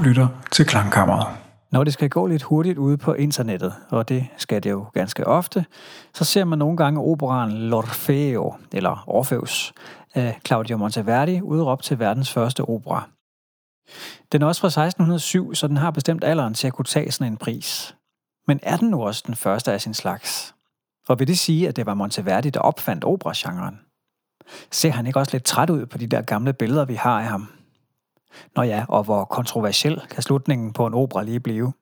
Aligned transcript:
Du 0.00 0.04
lytter 0.04 0.28
til 0.52 0.66
Klangkammeret. 0.66 1.26
Når 1.70 1.84
det 1.84 1.92
skal 1.92 2.10
gå 2.10 2.26
lidt 2.26 2.42
hurtigt 2.42 2.78
ude 2.78 2.96
på 2.96 3.14
internettet, 3.14 3.74
og 3.90 4.08
det 4.08 4.26
skal 4.36 4.62
det 4.62 4.70
jo 4.70 4.86
ganske 4.94 5.26
ofte, 5.26 5.64
så 6.14 6.24
ser 6.24 6.44
man 6.44 6.58
nogle 6.58 6.76
gange 6.76 7.00
operaen 7.00 7.72
L'Orfeo, 7.72 8.56
eller 8.72 9.04
Orpheus, 9.06 9.72
af 10.14 10.40
Claudio 10.46 10.76
Monteverdi, 10.76 11.40
udråbt 11.42 11.84
til 11.84 11.98
verdens 11.98 12.32
første 12.32 12.60
opera. 12.60 13.08
Den 14.32 14.42
er 14.42 14.46
også 14.46 14.60
fra 14.60 14.66
1607, 14.66 15.54
så 15.54 15.68
den 15.68 15.76
har 15.76 15.90
bestemt 15.90 16.24
alderen 16.24 16.54
til 16.54 16.66
at 16.66 16.72
kunne 16.72 16.84
tage 16.84 17.12
sådan 17.12 17.32
en 17.32 17.36
pris. 17.36 17.96
Men 18.46 18.60
er 18.62 18.76
den 18.76 18.88
nu 18.88 19.02
også 19.02 19.24
den 19.26 19.34
første 19.34 19.72
af 19.72 19.80
sin 19.80 19.94
slags? 19.94 20.54
Og 21.08 21.18
vil 21.18 21.28
det 21.28 21.38
sige, 21.38 21.68
at 21.68 21.76
det 21.76 21.86
var 21.86 21.94
Monteverdi, 21.94 22.50
der 22.50 22.60
opfandt 22.60 23.04
operagenren? 23.04 23.80
Ser 24.70 24.90
han 24.90 25.06
ikke 25.06 25.18
også 25.18 25.32
lidt 25.32 25.44
træt 25.44 25.70
ud 25.70 25.86
på 25.86 25.98
de 25.98 26.06
der 26.06 26.22
gamle 26.22 26.52
billeder, 26.52 26.84
vi 26.84 26.94
har 26.94 27.20
af 27.20 27.26
ham? 27.26 27.48
Nå 28.56 28.62
ja, 28.62 28.84
og 28.88 29.04
hvor 29.04 29.24
kontroversiel 29.24 30.00
kan 30.10 30.22
slutningen 30.22 30.72
på 30.72 30.86
en 30.86 30.94
opera 30.94 31.22
lige 31.22 31.40
blive. 31.40 31.72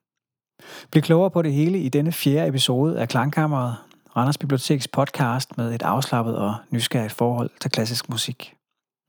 Bliv 0.91 1.03
klogere 1.03 1.31
på 1.31 1.43
det 1.43 1.53
hele 1.53 1.79
i 1.79 1.89
denne 1.89 2.13
fjerde 2.13 2.49
episode 2.49 3.01
af 3.01 3.09
Klangkammeret, 3.09 3.77
Randers 4.17 4.39
Biblioteks 4.39 4.89
podcast 4.89 5.57
med 5.59 5.75
et 5.75 5.83
afslappet 5.83 6.37
og 6.37 6.55
nysgerrigt 6.71 7.13
forhold 7.13 7.51
til 7.61 7.71
klassisk 7.71 8.09
musik. 8.09 8.55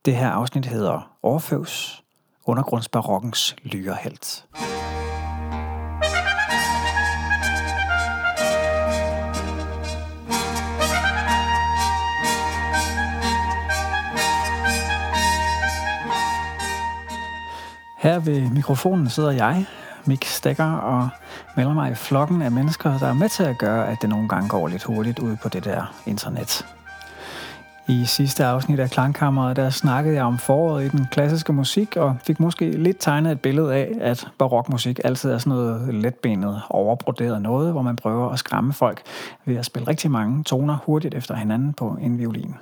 Det 0.05 0.15
her 0.15 0.29
afsnit 0.29 0.65
hedder 0.65 1.17
Orfeus, 1.23 2.03
undergrundsbarokkens 2.45 3.55
lyrehelt. 3.63 4.45
Her 18.00 18.20
ved 18.20 18.50
mikrofonen 18.50 19.10
sidder 19.10 19.32
jeg, 19.32 19.66
Mik 20.05 20.26
Stegger, 20.26 20.72
og 20.72 21.10
melder 21.55 21.74
mig 21.74 21.92
i 21.92 21.96
flokken 21.96 22.42
af 22.42 22.52
mennesker, 22.52 22.98
der 22.98 23.08
er 23.08 23.14
med 23.14 23.30
til 23.30 23.44
at 23.44 23.58
gøre, 23.58 23.88
at 23.88 23.98
det 24.02 24.10
nogle 24.10 24.28
gange 24.28 24.50
går 24.50 24.68
lidt 24.68 24.84
hurtigt 24.84 25.20
ud 25.20 25.36
på 25.36 25.50
det 25.50 25.66
der 25.66 25.94
internet. 26.05 26.66
I 27.88 28.05
sidste 28.05 28.46
afsnit 28.46 28.80
af 28.80 28.90
Klangkammeret, 28.90 29.55
der 29.55 29.70
snakkede 29.70 30.16
jeg 30.16 30.24
om 30.24 30.38
foråret 30.38 30.86
i 30.86 30.90
den 30.90 31.08
klassiske 31.12 31.54
musik, 31.54 31.98
og 31.98 32.18
fik 32.24 32.40
måske 32.40 32.72
lidt 32.72 32.98
tegnet 33.00 33.32
et 33.32 33.42
billede 33.42 33.76
af, 33.76 33.92
at 34.02 34.27
barokmusik 34.38 35.00
altid 35.04 35.32
er 35.32 35.38
sådan 35.38 35.58
noget 35.58 35.94
letbenet, 35.94 36.62
overbroderet 36.70 37.42
noget, 37.42 37.72
hvor 37.72 37.82
man 37.82 37.96
prøver 37.96 38.30
at 38.30 38.40
skræmme 38.40 38.74
folk 38.74 39.02
ved 39.46 39.55
at 39.55 39.66
spille 39.66 39.88
rigtig 39.88 40.12
mange 40.12 40.44
toner 40.44 40.77
hurtigt 40.86 41.16
efter 41.16 41.36
hinanden 41.36 41.74
på 41.74 41.98
en 42.02 42.20
violin. 42.20 42.55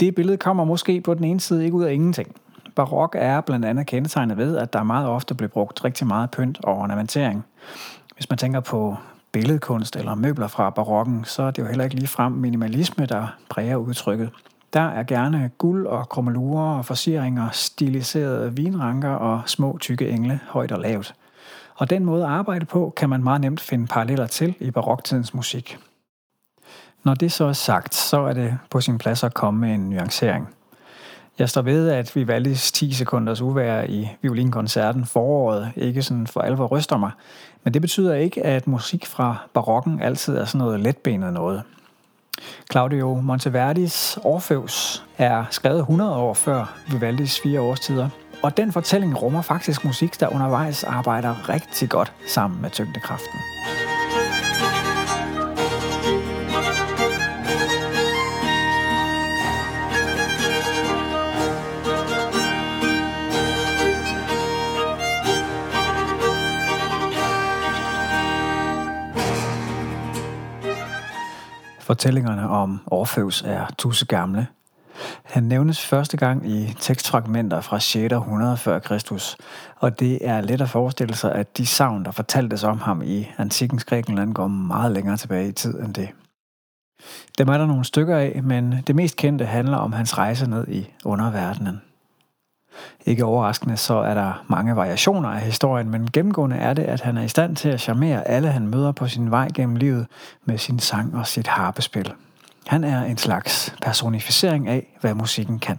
Det 0.00 0.14
billede 0.14 0.36
kommer 0.36 0.64
måske 0.64 1.00
på 1.00 1.14
den 1.14 1.24
ene 1.24 1.40
side 1.40 1.64
ikke 1.64 1.76
ud 1.76 1.84
af 1.84 1.92
ingenting 1.92 2.36
barok 2.74 3.14
er 3.18 3.40
blandt 3.40 3.64
andet 3.64 3.86
kendetegnet 3.86 4.36
ved, 4.36 4.56
at 4.56 4.72
der 4.72 4.82
meget 4.82 5.08
ofte 5.08 5.34
blev 5.34 5.48
brugt 5.48 5.84
rigtig 5.84 6.06
meget 6.06 6.30
pynt 6.30 6.64
og 6.64 6.76
ornamentering. 6.76 7.44
Hvis 8.14 8.30
man 8.30 8.38
tænker 8.38 8.60
på 8.60 8.96
billedkunst 9.32 9.96
eller 9.96 10.14
møbler 10.14 10.48
fra 10.48 10.70
barokken, 10.70 11.24
så 11.24 11.42
er 11.42 11.50
det 11.50 11.62
jo 11.62 11.66
heller 11.66 11.84
ikke 11.84 11.96
lige 11.96 12.08
frem 12.08 12.32
minimalisme, 12.32 13.06
der 13.06 13.26
præger 13.50 13.76
udtrykket. 13.76 14.30
Der 14.72 14.80
er 14.80 15.02
gerne 15.02 15.50
guld 15.58 15.86
og 15.86 16.08
krummelurer 16.08 16.78
og 16.78 16.84
forseringer, 16.84 17.50
stiliserede 17.50 18.56
vinranker 18.56 19.10
og 19.10 19.42
små 19.46 19.78
tykke 19.80 20.08
engle 20.08 20.40
højt 20.48 20.72
og 20.72 20.80
lavt. 20.80 21.14
Og 21.76 21.90
den 21.90 22.04
måde 22.04 22.24
at 22.24 22.30
arbejde 22.30 22.66
på, 22.66 22.92
kan 22.96 23.10
man 23.10 23.22
meget 23.22 23.40
nemt 23.40 23.60
finde 23.60 23.86
paralleller 23.86 24.26
til 24.26 24.54
i 24.60 24.70
baroktidens 24.70 25.34
musik. 25.34 25.78
Når 27.04 27.14
det 27.14 27.32
så 27.32 27.44
er 27.44 27.52
sagt, 27.52 27.94
så 27.94 28.20
er 28.20 28.32
det 28.32 28.58
på 28.70 28.80
sin 28.80 28.98
plads 28.98 29.24
at 29.24 29.34
komme 29.34 29.60
med 29.60 29.74
en 29.74 29.90
nuancering– 29.90 30.48
jeg 31.38 31.48
står 31.48 31.62
ved, 31.62 31.90
at 31.90 32.16
Vivaldis 32.16 32.72
10 32.72 32.92
sekunders 32.92 33.40
uvær 33.40 33.82
i 33.82 34.08
violinkoncerten 34.22 35.06
foråret 35.06 35.72
ikke 35.76 36.02
sådan 36.02 36.26
for 36.26 36.40
alvor 36.40 36.66
ryster 36.66 36.96
mig. 36.96 37.10
Men 37.64 37.74
det 37.74 37.82
betyder 37.82 38.14
ikke, 38.14 38.46
at 38.46 38.66
musik 38.66 39.06
fra 39.06 39.36
barokken 39.54 40.02
altid 40.02 40.36
er 40.36 40.44
sådan 40.44 40.58
noget 40.58 40.80
letbenet 40.80 41.32
noget. 41.32 41.62
Claudio 42.72 43.14
Monteverdis 43.14 44.18
Orfeus 44.24 45.04
er 45.18 45.44
skrevet 45.50 45.78
100 45.78 46.16
år 46.16 46.34
før 46.34 46.74
Vivaldis 46.90 47.40
fire 47.40 47.60
årstider, 47.60 48.08
og 48.42 48.56
den 48.56 48.72
fortælling 48.72 49.22
rummer 49.22 49.42
faktisk 49.42 49.84
musik, 49.84 50.20
der 50.20 50.28
undervejs 50.28 50.84
arbejder 50.84 51.48
rigtig 51.48 51.88
godt 51.88 52.12
sammen 52.28 52.62
med 52.62 52.70
tyngdekraften. 52.70 53.38
Fortællingerne 71.84 72.48
om 72.48 72.80
Orfeus 72.86 73.42
er 73.42 73.66
tusse 73.78 74.06
gamle. 74.06 74.46
Han 75.24 75.42
nævnes 75.42 75.86
første 75.86 76.16
gang 76.16 76.50
i 76.50 76.74
tekstfragmenter 76.80 77.60
fra 77.60 77.80
6. 77.80 78.12
århundrede 78.12 78.56
før 78.56 78.78
Kristus, 78.78 79.36
og 79.76 80.00
det 80.00 80.28
er 80.28 80.40
let 80.40 80.60
at 80.60 80.68
forestille 80.68 81.14
sig, 81.14 81.32
at 81.32 81.58
de 81.58 81.66
savn, 81.66 82.04
der 82.04 82.10
fortaltes 82.10 82.64
om 82.64 82.78
ham 82.80 83.02
i 83.02 83.26
antikkens 83.38 83.84
Grækenland, 83.84 84.34
går 84.34 84.46
meget 84.46 84.92
længere 84.92 85.16
tilbage 85.16 85.48
i 85.48 85.52
tid 85.52 85.80
end 85.80 85.94
det. 85.94 86.08
Dem 87.38 87.48
er 87.48 87.58
der 87.58 87.66
nogle 87.66 87.84
stykker 87.84 88.16
af, 88.16 88.40
men 88.42 88.74
det 88.86 88.96
mest 88.96 89.16
kendte 89.16 89.44
handler 89.44 89.76
om 89.76 89.92
hans 89.92 90.18
rejse 90.18 90.50
ned 90.50 90.68
i 90.68 90.90
underverdenen. 91.04 91.80
Ikke 93.06 93.24
overraskende 93.24 93.76
så 93.76 93.94
er 93.94 94.14
der 94.14 94.44
mange 94.48 94.76
variationer 94.76 95.28
af 95.28 95.40
historien, 95.40 95.90
men 95.90 96.10
gennemgående 96.12 96.56
er 96.56 96.74
det, 96.74 96.82
at 96.82 97.00
han 97.00 97.18
er 97.18 97.22
i 97.22 97.28
stand 97.28 97.56
til 97.56 97.68
at 97.68 97.80
charmere 97.80 98.28
alle, 98.28 98.48
han 98.48 98.66
møder 98.66 98.92
på 98.92 99.08
sin 99.08 99.30
vej 99.30 99.48
gennem 99.54 99.76
livet 99.76 100.06
med 100.44 100.58
sin 100.58 100.78
sang 100.78 101.16
og 101.16 101.26
sit 101.26 101.46
harpespil. 101.46 102.12
Han 102.66 102.84
er 102.84 103.04
en 103.04 103.16
slags 103.16 103.76
personificering 103.82 104.68
af, 104.68 104.96
hvad 105.00 105.14
musikken 105.14 105.58
kan. 105.58 105.78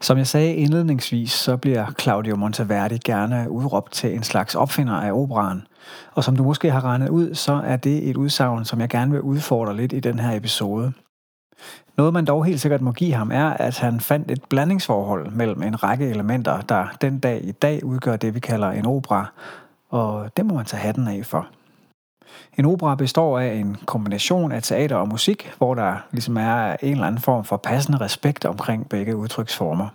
Som 0.00 0.18
jeg 0.18 0.26
sagde 0.26 0.54
indledningsvis, 0.54 1.32
så 1.32 1.56
bliver 1.56 1.86
Claudio 2.00 2.36
Monteverdi 2.36 2.98
gerne 3.04 3.50
udråbt 3.50 3.92
til 3.92 4.14
en 4.14 4.22
slags 4.22 4.54
opfinder 4.54 4.94
af 4.94 5.12
operaen. 5.12 5.66
Og 6.12 6.24
som 6.24 6.36
du 6.36 6.42
måske 6.42 6.70
har 6.70 6.84
regnet 6.84 7.08
ud, 7.08 7.34
så 7.34 7.52
er 7.64 7.76
det 7.76 8.10
et 8.10 8.16
udsagn, 8.16 8.64
som 8.64 8.80
jeg 8.80 8.88
gerne 8.88 9.10
vil 9.10 9.20
udfordre 9.20 9.76
lidt 9.76 9.92
i 9.92 10.00
den 10.00 10.18
her 10.18 10.36
episode– 10.36 10.92
noget 11.96 12.12
man 12.12 12.24
dog 12.24 12.44
helt 12.44 12.60
sikkert 12.60 12.80
må 12.80 12.92
give 12.92 13.12
ham 13.12 13.30
er, 13.32 13.50
at 13.50 13.78
han 13.78 14.00
fandt 14.00 14.30
et 14.30 14.44
blandingsforhold 14.44 15.30
mellem 15.30 15.62
en 15.62 15.82
række 15.82 16.08
elementer, 16.08 16.60
der 16.60 16.86
den 17.00 17.18
dag 17.18 17.44
i 17.44 17.52
dag 17.52 17.84
udgør 17.84 18.16
det, 18.16 18.34
vi 18.34 18.40
kalder 18.40 18.70
en 18.70 18.86
opera, 18.86 19.32
og 19.90 20.36
det 20.36 20.46
må 20.46 20.54
man 20.54 20.64
tage 20.64 20.80
hatten 20.80 21.08
af 21.08 21.26
for. 21.26 21.48
En 22.58 22.64
opera 22.64 22.94
består 22.94 23.38
af 23.38 23.54
en 23.54 23.76
kombination 23.86 24.52
af 24.52 24.62
teater 24.62 24.96
og 24.96 25.08
musik, 25.08 25.52
hvor 25.58 25.74
der 25.74 25.96
ligesom 26.12 26.36
er 26.36 26.76
en 26.82 26.92
eller 26.92 27.06
anden 27.06 27.20
form 27.20 27.44
for 27.44 27.56
passende 27.56 28.00
respekt 28.00 28.44
omkring 28.44 28.88
begge 28.88 29.16
udtryksformer. 29.16 29.88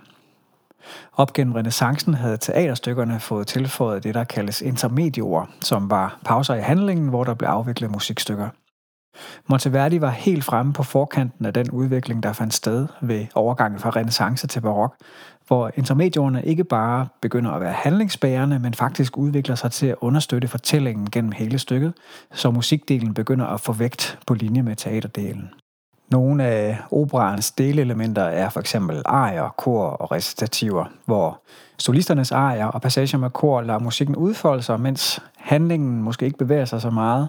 Op 1.16 1.32
gennem 1.32 1.54
renaissancen 1.54 2.14
havde 2.14 2.36
teaterstykkerne 2.36 3.20
fået 3.20 3.46
tilføjet 3.46 4.04
det, 4.04 4.14
der 4.14 4.24
kaldes 4.24 4.62
intermedioer, 4.62 5.46
som 5.60 5.90
var 5.90 6.18
pauser 6.24 6.54
i 6.54 6.60
handlingen, 6.60 7.08
hvor 7.08 7.24
der 7.24 7.34
blev 7.34 7.48
afviklet 7.48 7.90
musikstykker– 7.90 8.48
Monteverdi 9.48 10.00
var 10.00 10.10
helt 10.10 10.44
fremme 10.44 10.72
på 10.72 10.82
forkanten 10.82 11.46
af 11.46 11.54
den 11.54 11.70
udvikling, 11.70 12.22
der 12.22 12.32
fandt 12.32 12.54
sted 12.54 12.86
ved 13.00 13.26
overgangen 13.34 13.80
fra 13.80 13.90
renaissance 13.90 14.46
til 14.46 14.60
barok, 14.60 14.96
hvor 15.46 15.70
intermedierne 15.76 16.44
ikke 16.44 16.64
bare 16.64 17.08
begynder 17.20 17.50
at 17.50 17.60
være 17.60 17.72
handlingsbærende, 17.72 18.58
men 18.58 18.74
faktisk 18.74 19.18
udvikler 19.18 19.54
sig 19.54 19.72
til 19.72 19.86
at 19.86 19.96
understøtte 20.00 20.48
fortællingen 20.48 21.10
gennem 21.10 21.32
hele 21.32 21.58
stykket, 21.58 21.94
så 22.32 22.50
musikdelen 22.50 23.14
begynder 23.14 23.46
at 23.46 23.60
få 23.60 23.72
vægt 23.72 24.18
på 24.26 24.34
linje 24.34 24.62
med 24.62 24.76
teaterdelen. 24.76 25.50
Nogle 26.10 26.44
af 26.44 26.78
operaens 26.90 27.50
delelementer 27.50 28.22
er 28.22 28.48
for 28.48 28.60
eksempel 28.60 29.02
arier, 29.04 29.54
kor 29.58 29.84
og 29.86 30.12
recitativer, 30.12 30.84
hvor 31.06 31.42
solisternes 31.78 32.32
arier 32.32 32.66
og 32.66 32.82
passager 32.82 33.18
med 33.18 33.30
kor 33.30 33.60
lader 33.60 33.78
musikken 33.78 34.16
udfolde 34.16 34.62
sig, 34.62 34.80
mens 34.80 35.20
handlingen 35.36 36.02
måske 36.02 36.24
ikke 36.24 36.38
bevæger 36.38 36.64
sig 36.64 36.80
så 36.80 36.90
meget, 36.90 37.28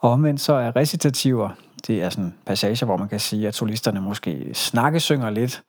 og 0.00 0.10
omvendt 0.10 0.40
så 0.40 0.52
er 0.52 0.76
recitativer, 0.76 1.48
det 1.86 2.02
er 2.02 2.10
sådan 2.10 2.34
passager, 2.46 2.86
hvor 2.86 2.96
man 2.96 3.08
kan 3.08 3.20
sige, 3.20 3.48
at 3.48 3.54
solisterne 3.54 4.00
måske 4.00 4.50
snakkesynger 4.52 5.30
lidt. 5.30 5.62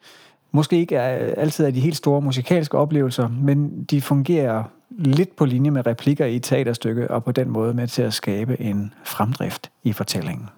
Måske 0.51 0.78
ikke 0.78 0.95
er 0.95 1.36
altid 1.42 1.66
er 1.66 1.72
de 1.72 1.80
helt 1.80 1.98
store 1.98 2.22
musikalske 2.22 2.78
oplevelser, 2.78 3.28
men 3.28 3.83
de 3.83 4.01
fungerer 4.01 4.63
lidt 4.89 5.36
på 5.36 5.45
linje 5.45 5.72
med 5.72 5.88
replikker 5.88 6.25
i 6.25 6.36
et 6.36 6.44
teaterstykke, 6.44 7.12
og 7.12 7.24
på 7.24 7.31
den 7.31 7.50
måde 7.50 7.74
med 7.74 7.88
til 7.88 8.01
at 8.01 8.13
skabe 8.13 8.62
en 8.62 8.94
fremdrift 9.04 9.72
i 9.83 9.94
fortællingen. 9.94 10.50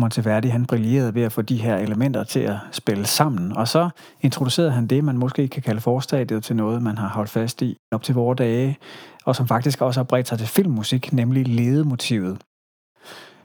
Monteverdi 0.00 0.48
han 0.48 0.66
brillerede 0.66 1.14
ved 1.14 1.22
at 1.22 1.32
få 1.32 1.42
de 1.42 1.56
her 1.56 1.76
elementer 1.76 2.24
til 2.24 2.40
at 2.40 2.56
spille 2.72 3.06
sammen, 3.06 3.56
og 3.56 3.68
så 3.68 3.88
introducerede 4.20 4.70
han 4.70 4.86
det, 4.86 5.04
man 5.04 5.16
måske 5.18 5.48
kan 5.48 5.62
kalde 5.62 5.80
forstadiet 5.80 6.44
til 6.44 6.56
noget, 6.56 6.82
man 6.82 6.98
har 6.98 7.08
holdt 7.08 7.30
fast 7.30 7.62
i 7.62 7.76
op 7.92 8.02
til 8.02 8.14
vores 8.14 8.36
dage, 8.36 8.78
og 9.24 9.36
som 9.36 9.48
faktisk 9.48 9.80
også 9.80 10.00
har 10.00 10.04
bredt 10.04 10.28
sig 10.28 10.38
til 10.38 10.46
filmmusik, 10.46 11.12
nemlig 11.12 11.48
ledemotivet. 11.48 12.38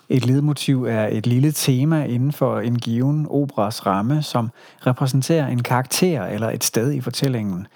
Et 0.10 0.26
ledemotiv 0.26 0.84
er 0.84 1.08
et 1.08 1.28
lille 1.28 1.52
tema 1.52 2.04
inden 2.04 2.32
for 2.32 2.60
en 2.60 2.80
given 2.80 3.28
operas 3.30 3.86
ramme, 3.86 4.22
som 4.22 4.50
repræsenterer 4.88 5.48
en 5.48 5.64
karakter 5.64 6.26
eller 6.26 6.50
et 6.50 6.64
sted 6.64 6.92
i 6.92 7.02
fortællingen. 7.02 7.68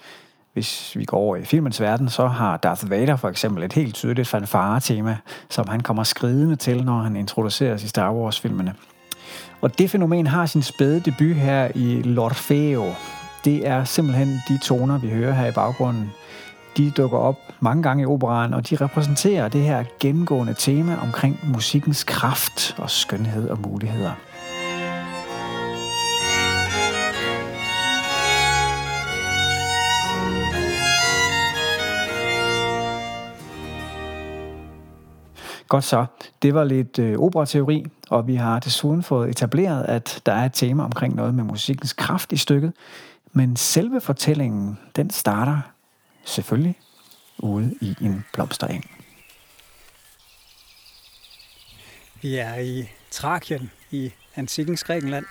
Hvis 0.52 0.96
vi 0.96 1.04
går 1.04 1.16
over 1.16 1.36
i 1.36 1.44
filmens 1.44 1.80
verden, 1.80 2.08
så 2.08 2.26
har 2.26 2.56
Darth 2.56 2.90
Vader 2.90 3.16
for 3.16 3.28
eksempel 3.28 3.62
et 3.64 3.72
helt 3.72 3.94
tydeligt 3.94 4.28
fanfare-tema, 4.28 5.16
som 5.48 5.68
han 5.68 5.80
kommer 5.80 6.02
skridende 6.02 6.56
til, 6.56 6.84
når 6.84 6.98
han 7.02 7.16
introduceres 7.16 7.84
i 7.84 7.88
Star 7.88 8.12
Wars-filmene. 8.12 8.74
Og 9.60 9.78
det 9.78 9.90
fænomen 9.90 10.26
har 10.26 10.46
sin 10.46 10.62
spæde 10.62 11.00
debut 11.00 11.36
her 11.36 11.68
i 11.74 12.00
L'Orfeo. 12.00 12.82
Det 13.44 13.68
er 13.68 13.84
simpelthen 13.84 14.28
de 14.48 14.58
toner, 14.58 14.98
vi 14.98 15.08
hører 15.08 15.32
her 15.32 15.46
i 15.46 15.52
baggrunden. 15.52 16.12
De 16.76 16.90
dukker 16.90 17.18
op 17.18 17.36
mange 17.60 17.82
gange 17.82 18.02
i 18.02 18.06
operaen, 18.06 18.54
og 18.54 18.70
de 18.70 18.76
repræsenterer 18.76 19.48
det 19.48 19.60
her 19.60 19.84
gennemgående 20.00 20.54
tema 20.58 20.96
omkring 21.02 21.38
musikkens 21.44 22.04
kraft 22.04 22.74
og 22.78 22.90
skønhed 22.90 23.48
og 23.48 23.60
muligheder. 23.60 24.12
Godt 35.70 35.84
så. 35.84 36.06
Det 36.42 36.54
var 36.54 36.64
lidt 36.64 36.98
øh, 36.98 37.18
operateori, 37.18 37.86
og 38.08 38.26
vi 38.26 38.34
har 38.34 38.58
desuden 38.58 39.02
fået 39.02 39.30
etableret, 39.30 39.84
at 39.84 40.22
der 40.26 40.32
er 40.32 40.44
et 40.44 40.52
tema 40.52 40.84
omkring 40.84 41.14
noget 41.14 41.34
med 41.34 41.44
musikkens 41.44 41.92
kraft 41.92 42.32
i 42.32 42.36
stykket. 42.36 42.72
Men 43.32 43.56
selve 43.56 44.00
fortællingen, 44.00 44.78
den 44.96 45.10
starter 45.10 45.60
selvfølgelig 46.24 46.78
ude 47.38 47.74
i 47.80 47.96
en 48.00 48.24
blomstereng. 48.32 48.90
Vi 52.22 52.36
er 52.36 52.54
i 52.54 52.88
Trakien 53.10 53.70
i 53.90 54.12
antikkens 54.36 54.84
Grækenland. 54.84 55.26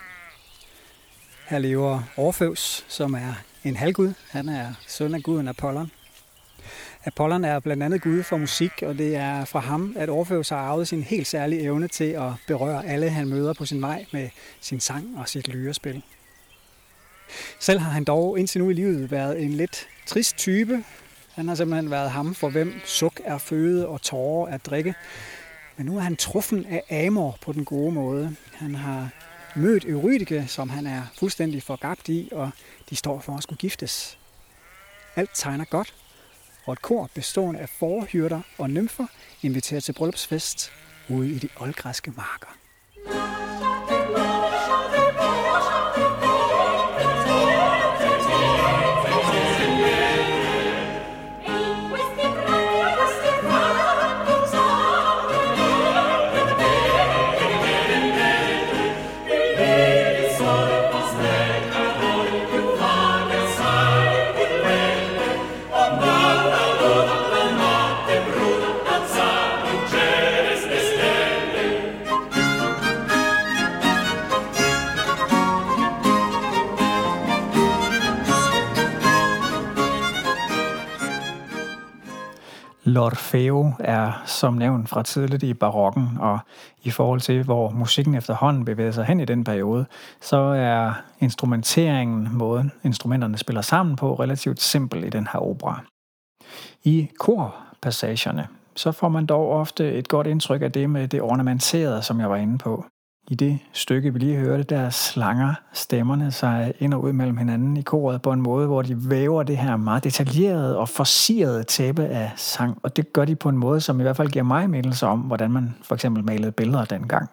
Her 1.48 1.60
lever 1.60 2.02
Orfeus, 2.18 2.86
som 2.88 3.14
er 3.14 3.34
en 3.64 3.76
halvgud. 3.76 4.14
Han 4.30 4.50
er 4.50 4.74
søn 4.88 5.16
af 5.16 5.24
guden 5.24 5.48
Apollon. 5.48 5.92
Apollon 7.10 7.44
er 7.44 7.60
blandt 7.60 7.84
andet 7.84 8.02
gud 8.02 8.24
for 8.24 8.38
musik, 8.38 8.72
og 8.82 8.98
det 8.98 9.16
er 9.16 9.46
fra 9.46 9.60
ham, 9.60 9.96
at 9.98 10.10
Orfeus 10.10 10.50
har 10.50 10.58
arvet 10.58 10.88
sin 10.88 11.04
helt 11.04 11.28
særlige 11.28 11.62
evne 11.62 11.88
til 11.88 12.04
at 12.04 12.32
berøre 12.48 12.86
alle, 12.86 13.10
han 13.10 13.28
møder 13.28 13.54
på 13.54 13.66
sin 13.66 13.82
vej 13.82 14.06
med 14.14 14.30
sin 14.62 14.80
sang 14.80 15.18
og 15.20 15.30
sit 15.30 15.48
lyrespil. 15.48 16.04
Selv 17.60 17.80
har 17.80 17.92
han 17.92 18.04
dog 18.04 18.40
indtil 18.40 18.62
nu 18.62 18.70
i 18.70 18.74
livet 18.74 19.12
været 19.12 19.44
en 19.44 19.54
lidt 19.54 19.88
trist 20.06 20.38
type. 20.38 20.84
Han 21.34 21.48
har 21.48 21.56
simpelthen 21.56 21.92
været 21.92 22.12
ham, 22.12 22.36
for 22.36 22.50
hvem 22.50 22.74
suk 22.86 23.22
er 23.24 23.38
føde 23.38 23.88
og 23.88 24.02
tårer 24.02 24.52
er 24.52 24.58
drikke. 24.58 24.96
Men 25.78 25.86
nu 25.86 25.98
er 25.98 26.02
han 26.02 26.16
truffen 26.16 26.66
af 26.66 27.06
Amor 27.08 27.38
på 27.42 27.54
den 27.54 27.66
gode 27.66 27.92
måde. 27.92 28.36
Han 28.54 28.76
har 28.76 29.10
mødt 29.56 29.86
Eurydike, 29.86 30.46
som 30.48 30.70
han 30.70 30.88
er 30.88 31.02
fuldstændig 31.20 31.64
forgabt 31.64 32.10
i, 32.10 32.30
og 32.32 32.50
de 32.90 32.96
står 32.96 33.20
for 33.20 33.38
at 33.38 33.44
skulle 33.44 33.60
giftes. 33.60 34.18
Alt 35.16 35.30
tegner 35.34 35.66
godt, 35.66 35.94
og 36.70 36.74
et 36.74 36.82
kor 36.82 37.10
bestående 37.16 37.60
af 37.60 37.70
forhyrter 37.70 38.42
og 38.58 38.70
nymfer 38.70 39.06
inviterer 39.44 39.82
til 39.82 39.94
bryllupsfest 39.94 40.72
ude 41.10 41.30
i 41.30 41.40
de 41.40 41.50
oldgræske 41.60 42.12
marker. 42.12 43.49
L'Orfeo 83.00 83.74
er 83.80 84.24
som 84.26 84.54
nævnt 84.54 84.90
fra 84.90 85.04
tidligt 85.04 85.44
i 85.44 85.54
barokken, 85.54 86.18
og 86.20 86.40
i 86.84 86.90
forhold 86.90 87.22
til, 87.22 87.44
hvor 87.44 87.70
musikken 87.70 88.16
efterhånden 88.16 88.66
bevæger 88.66 88.92
sig 88.92 89.06
hen 89.06 89.20
i 89.20 89.26
den 89.26 89.44
periode, 89.44 89.86
så 90.22 90.38
er 90.38 90.94
instrumenteringen, 91.20 92.30
måden 92.32 92.72
instrumenterne 92.84 93.38
spiller 93.38 93.62
sammen 93.62 93.96
på, 93.96 94.14
relativt 94.14 94.62
simpel 94.62 95.04
i 95.04 95.10
den 95.10 95.28
her 95.34 95.40
opera. 95.40 95.82
I 96.84 97.10
korpassagerne, 97.20 98.48
så 98.76 98.92
får 98.92 99.10
man 99.10 99.26
dog 99.26 99.50
ofte 99.50 99.92
et 99.92 100.08
godt 100.08 100.28
indtryk 100.28 100.62
af 100.62 100.72
det 100.72 100.90
med 100.90 101.08
det 101.08 101.22
ornamenterede, 101.22 102.02
som 102.02 102.20
jeg 102.20 102.30
var 102.30 102.36
inde 102.36 102.58
på. 102.58 102.86
I 103.32 103.36
det 103.36 103.60
stykke, 103.74 104.14
vi 104.14 104.20
lige 104.20 104.38
hørte, 104.38 104.64
der 104.64 104.90
slanger 104.90 105.54
stemmerne 105.74 106.32
sig 106.32 106.74
ind 106.80 106.94
og 106.94 107.04
ud 107.04 107.14
mellem 107.14 107.38
hinanden 107.38 107.78
i 107.78 107.82
koret 107.82 108.22
på 108.22 108.32
en 108.32 108.42
måde, 108.42 108.68
hvor 108.68 108.82
de 108.82 109.10
væver 109.10 109.44
det 109.44 109.58
her 109.58 109.78
meget 109.78 110.04
detaljerede 110.04 110.78
og 110.78 110.90
forsirede 110.90 111.64
tæppe 111.64 112.06
af 112.06 112.32
sang. 112.36 112.78
Og 112.84 112.98
det 112.98 113.14
gør 113.14 113.26
de 113.26 113.36
på 113.36 113.50
en 113.50 113.58
måde, 113.58 113.82
som 113.82 114.00
i 114.00 114.04
hvert 114.04 114.18
fald 114.18 114.30
giver 114.30 114.44
mig 114.44 114.70
mindelser 114.70 115.08
om, 115.08 115.20
hvordan 115.20 115.52
man 115.52 115.76
for 115.84 115.96
eksempel 115.96 116.24
malede 116.24 116.52
billeder 116.52 116.86
dengang. 116.86 117.30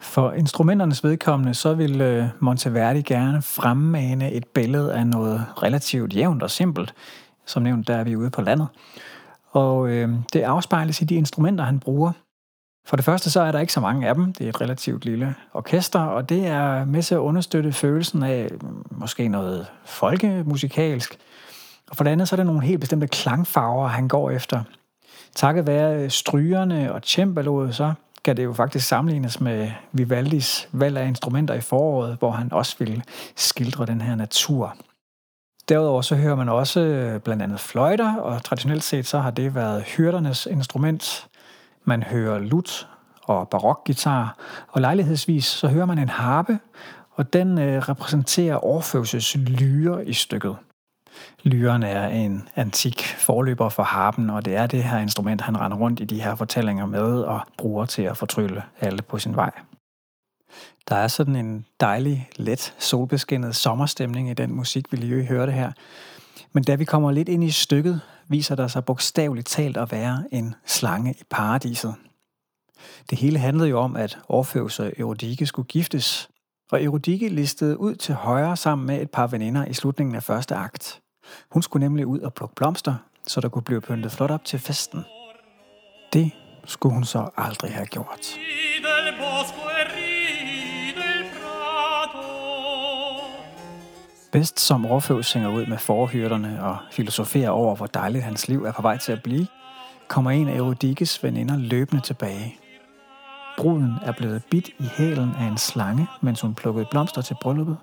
For 0.00 0.32
instrumenternes 0.32 1.04
vedkommende, 1.04 1.54
så 1.54 1.74
vil 1.74 2.00
øh, 2.00 2.26
Monteverdi 2.40 3.02
gerne 3.02 3.42
fremmane 3.42 4.32
et 4.32 4.46
billede 4.46 4.94
af 4.94 5.06
noget 5.06 5.44
relativt 5.62 6.16
jævnt 6.16 6.42
og 6.42 6.50
simpelt. 6.50 6.94
Som 7.46 7.62
nævnt, 7.62 7.88
der 7.88 7.96
er 7.96 8.04
vi 8.04 8.16
ude 8.16 8.30
på 8.30 8.42
landet. 8.42 8.68
Og 9.50 9.88
øh, 9.88 10.08
det 10.32 10.40
afspejles 10.40 11.02
i 11.02 11.04
de 11.04 11.14
instrumenter, 11.14 11.64
han 11.64 11.80
bruger. 11.80 12.12
For 12.84 12.96
det 12.96 13.04
første 13.04 13.30
så 13.30 13.40
er 13.40 13.52
der 13.52 13.60
ikke 13.60 13.72
så 13.72 13.80
mange 13.80 14.08
af 14.08 14.14
dem. 14.14 14.32
Det 14.32 14.44
er 14.44 14.48
et 14.48 14.60
relativt 14.60 15.04
lille 15.04 15.34
orkester, 15.54 16.00
og 16.00 16.28
det 16.28 16.46
er 16.46 16.84
med 16.84 17.02
til 17.02 17.14
at 17.14 17.18
understøtte 17.18 17.72
følelsen 17.72 18.22
af 18.22 18.48
mm, 18.60 18.84
måske 18.90 19.28
noget 19.28 19.66
folkemusikalsk. 19.84 21.18
Og 21.90 21.96
for 21.96 22.04
det 22.04 22.10
andet 22.10 22.28
så 22.28 22.34
er 22.34 22.36
der 22.36 22.44
nogle 22.44 22.62
helt 22.62 22.80
bestemte 22.80 23.06
klangfarver, 23.06 23.88
han 23.88 24.08
går 24.08 24.30
efter. 24.30 24.62
Takket 25.34 25.66
være 25.66 25.96
øh, 25.96 26.10
strygerne 26.10 26.92
og 26.92 27.00
cembaloet, 27.04 27.74
så 27.74 27.92
kan 28.24 28.36
det 28.36 28.44
jo 28.44 28.52
faktisk 28.52 28.88
sammenlignes 28.88 29.40
med 29.40 29.70
Vivaldis 29.92 30.68
valg 30.72 30.98
af 30.98 31.06
instrumenter 31.06 31.54
i 31.54 31.60
foråret, 31.60 32.16
hvor 32.18 32.30
han 32.30 32.52
også 32.52 32.76
ville 32.78 33.02
skildre 33.36 33.86
den 33.86 34.00
her 34.00 34.14
natur. 34.14 34.76
Derudover 35.68 36.02
så 36.02 36.16
hører 36.16 36.34
man 36.34 36.48
også 36.48 36.80
øh, 36.80 37.20
blandt 37.20 37.42
andet 37.42 37.60
fløjter, 37.60 38.16
og 38.16 38.44
traditionelt 38.44 38.82
set 38.82 39.06
så 39.06 39.18
har 39.18 39.30
det 39.30 39.54
været 39.54 39.82
hyrdernes 39.82 40.46
instrument, 40.46 41.28
man 41.84 42.02
hører 42.02 42.38
lut 42.38 42.88
og 43.22 43.48
barokgitar, 43.48 44.36
og 44.68 44.80
lejlighedsvis 44.80 45.44
så 45.44 45.68
hører 45.68 45.86
man 45.86 45.98
en 45.98 46.08
harpe, 46.08 46.58
og 47.10 47.32
den 47.32 47.58
øh, 47.58 47.78
repræsenterer 47.78 48.64
Orfeuses 48.64 49.36
lyre 49.36 50.06
i 50.06 50.12
stykket. 50.12 50.56
Lyren 51.42 51.82
er 51.82 52.08
en 52.08 52.48
antik 52.56 53.02
forløber 53.02 53.68
for 53.68 53.82
harpen, 53.82 54.30
og 54.30 54.44
det 54.44 54.56
er 54.56 54.66
det 54.66 54.84
her 54.84 54.98
instrument, 54.98 55.40
han 55.40 55.60
render 55.60 55.76
rundt 55.76 56.00
i 56.00 56.04
de 56.04 56.22
her 56.22 56.34
fortællinger 56.34 56.86
med 56.86 57.22
og 57.22 57.40
bruger 57.58 57.86
til 57.86 58.02
at 58.02 58.16
fortrylle 58.16 58.62
alle 58.80 59.02
på 59.02 59.18
sin 59.18 59.36
vej. 59.36 59.50
Der 60.88 60.96
er 60.96 61.08
sådan 61.08 61.36
en 61.36 61.66
dejlig, 61.80 62.28
let, 62.36 62.74
solbeskinnet 62.78 63.56
sommerstemning 63.56 64.30
i 64.30 64.34
den 64.34 64.52
musik, 64.52 64.92
vi 64.92 64.96
lige 64.96 65.24
hørte 65.24 65.52
her. 65.52 65.72
Men 66.52 66.64
da 66.64 66.74
vi 66.74 66.84
kommer 66.84 67.12
lidt 67.12 67.28
ind 67.28 67.44
i 67.44 67.50
stykket, 67.50 68.00
viser 68.28 68.54
der 68.54 68.68
sig 68.68 68.84
bogstaveligt 68.84 69.46
talt 69.46 69.76
at 69.76 69.92
være 69.92 70.24
en 70.32 70.54
slange 70.66 71.14
i 71.20 71.22
paradiset. 71.30 71.94
Det 73.10 73.18
hele 73.18 73.38
handlede 73.38 73.68
jo 73.68 73.80
om, 73.80 73.96
at 73.96 74.18
Orfeus 74.28 74.80
og 74.80 74.92
Eurydike 74.98 75.46
skulle 75.46 75.68
giftes, 75.68 76.28
og 76.72 76.84
Eurydike 76.84 77.28
listede 77.28 77.78
ud 77.80 77.94
til 77.94 78.14
højre 78.14 78.56
sammen 78.56 78.86
med 78.86 79.02
et 79.02 79.10
par 79.10 79.26
veninder 79.26 79.64
i 79.64 79.74
slutningen 79.74 80.14
af 80.16 80.22
første 80.22 80.54
akt. 80.54 81.00
Hun 81.50 81.62
skulle 81.62 81.86
nemlig 81.86 82.06
ud 82.06 82.20
og 82.20 82.34
plukke 82.34 82.54
blomster, 82.54 82.94
så 83.26 83.40
der 83.40 83.48
kunne 83.48 83.62
blive 83.62 83.80
pyntet 83.80 84.12
flot 84.12 84.30
op 84.30 84.44
til 84.44 84.58
festen. 84.58 85.04
Det 86.12 86.30
skulle 86.64 86.94
hun 86.94 87.04
så 87.04 87.30
aldrig 87.36 87.72
have 87.72 87.86
gjort. 87.86 88.38
Bedst 94.32 94.60
som 94.60 94.86
Orfeus 94.86 95.26
synger 95.26 95.48
ud 95.48 95.66
med 95.66 95.78
forhyrterne 95.78 96.64
og 96.64 96.76
filosoferer 96.90 97.50
over, 97.50 97.76
hvor 97.76 97.86
dejligt 97.86 98.24
hans 98.24 98.48
liv 98.48 98.64
er 98.64 98.72
på 98.72 98.82
vej 98.82 98.98
til 98.98 99.12
at 99.12 99.22
blive, 99.22 99.46
kommer 100.08 100.30
en 100.30 100.48
af 100.48 100.56
Euridikes 100.56 101.24
veninder 101.24 101.56
løbende 101.56 102.02
tilbage. 102.02 102.56
Bruden 103.58 103.94
er 104.02 104.12
blevet 104.12 104.42
bidt 104.50 104.68
i 104.68 104.84
hælen 104.96 105.30
af 105.38 105.44
en 105.44 105.58
slange, 105.58 106.06
mens 106.20 106.40
hun 106.40 106.54
plukkede 106.54 106.86
blomster 106.90 107.22
til 107.22 107.36
brylluppet, 107.42 107.76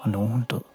og 0.00 0.10
nu 0.10 0.22
er 0.22 0.26
hun 0.26 0.46
død. 0.50 0.71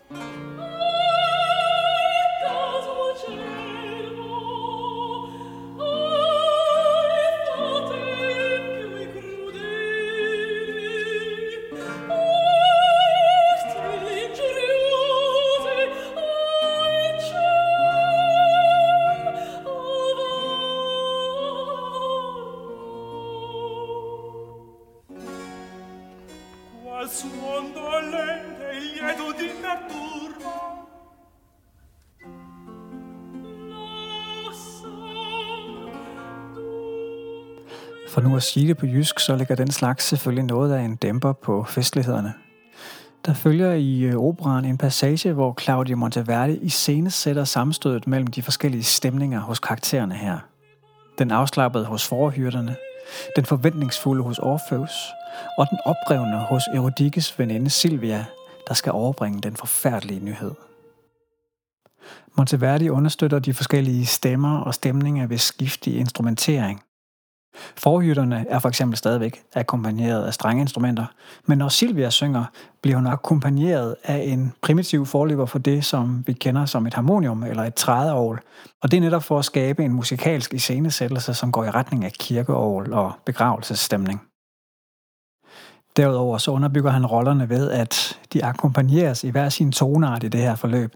For 38.18 38.22
nu 38.22 38.36
at 38.36 38.44
sige 38.44 38.68
det 38.68 38.78
på 38.78 38.86
jysk, 38.86 39.20
så 39.20 39.36
ligger 39.36 39.56
den 39.56 39.72
slags 39.72 40.06
selvfølgelig 40.06 40.44
noget 40.44 40.74
af 40.74 40.82
en 40.82 40.96
dæmper 40.96 41.34
på 41.34 41.64
festlighederne. 41.64 42.34
Der 43.26 43.34
følger 43.34 43.74
i 43.74 44.02
øh, 44.02 44.16
operan 44.16 44.66
en 44.66 44.78
passage, 44.78 45.34
hvor 45.34 45.58
Claudio 45.62 45.98
Monteverdi 45.98 46.54
i 46.54 46.70
scene 46.70 47.12
sætter 47.12 47.44
sammenstødet 47.44 48.08
mellem 48.08 48.28
de 48.28 48.42
forskellige 48.42 48.84
stemninger 48.84 49.40
hos 49.40 49.60
karaktererne 49.60 50.16
her. 50.16 50.40
Den 51.18 51.32
afslappede 51.32 51.86
hos 51.86 52.08
forhyrderne, 52.08 52.76
den 53.36 53.46
forventningsfulde 53.46 54.24
hos 54.24 54.40
Orpheus, 54.40 55.14
og 55.58 55.68
den 55.70 55.78
oprevne 55.86 56.38
hos 56.38 56.64
Erodikes 56.76 57.40
veninde 57.40 57.70
Silvia, 57.70 58.26
der 58.68 58.74
skal 58.74 58.92
overbringe 58.92 59.42
den 59.42 59.56
forfærdelige 59.56 60.26
nyhed. 60.26 60.52
Monteverdi 62.38 62.90
understøtter 62.90 63.40
de 63.40 63.54
forskellige 63.54 64.06
stemmer 64.06 64.60
og 64.60 64.74
stemninger 64.74 65.28
ved 65.28 65.38
skift 65.38 65.88
i 65.88 65.98
instrumentering. 65.98 66.82
Forhytterne 67.78 68.46
er 68.50 68.60
for 68.60 68.70
eksempel 68.70 68.98
stadigvæk 68.98 69.42
akkompagneret 69.56 70.24
af 70.24 70.34
strenge 70.34 70.62
instrumenter, 70.62 71.06
men 71.46 71.58
når 71.58 71.70
Silvia 71.70 72.10
synger, 72.10 72.46
bliver 72.82 72.98
hun 72.98 73.08
akkompagneret 73.08 73.96
af 74.04 74.18
en 74.18 74.54
primitiv 74.62 75.06
forløber 75.06 75.46
for 75.46 75.60
det, 75.60 75.86
som 75.86 76.24
vi 76.28 76.34
kender 76.34 76.66
som 76.66 76.88
et 76.88 76.94
harmonium 76.94 77.44
eller 77.44 77.64
et 77.64 77.76
trædeovl, 77.76 78.42
og 78.82 78.92
det 78.92 78.98
er 78.98 79.02
netop 79.02 79.24
for 79.24 79.40
at 79.40 79.46
skabe 79.46 79.84
en 79.84 79.94
musikalsk 79.94 80.54
iscenesættelse, 80.54 81.34
som 81.34 81.52
går 81.52 81.66
i 81.66 81.70
retning 81.70 82.06
af 82.06 82.12
kirkeovl 82.12 82.94
og 82.94 83.12
begravelsesstemning. 83.26 84.22
Derudover 85.98 86.38
så 86.38 86.52
underbygger 86.52 86.92
han 86.92 87.06
rollerne 87.06 87.50
ved, 87.50 87.72
at 87.72 88.20
de 88.34 88.46
akkompagneres 88.46 89.24
i 89.24 89.30
hver 89.30 89.50
sin 89.50 89.72
tonart 89.72 90.24
i 90.24 90.28
det 90.28 90.42
her 90.42 90.56
forløb, 90.56 90.96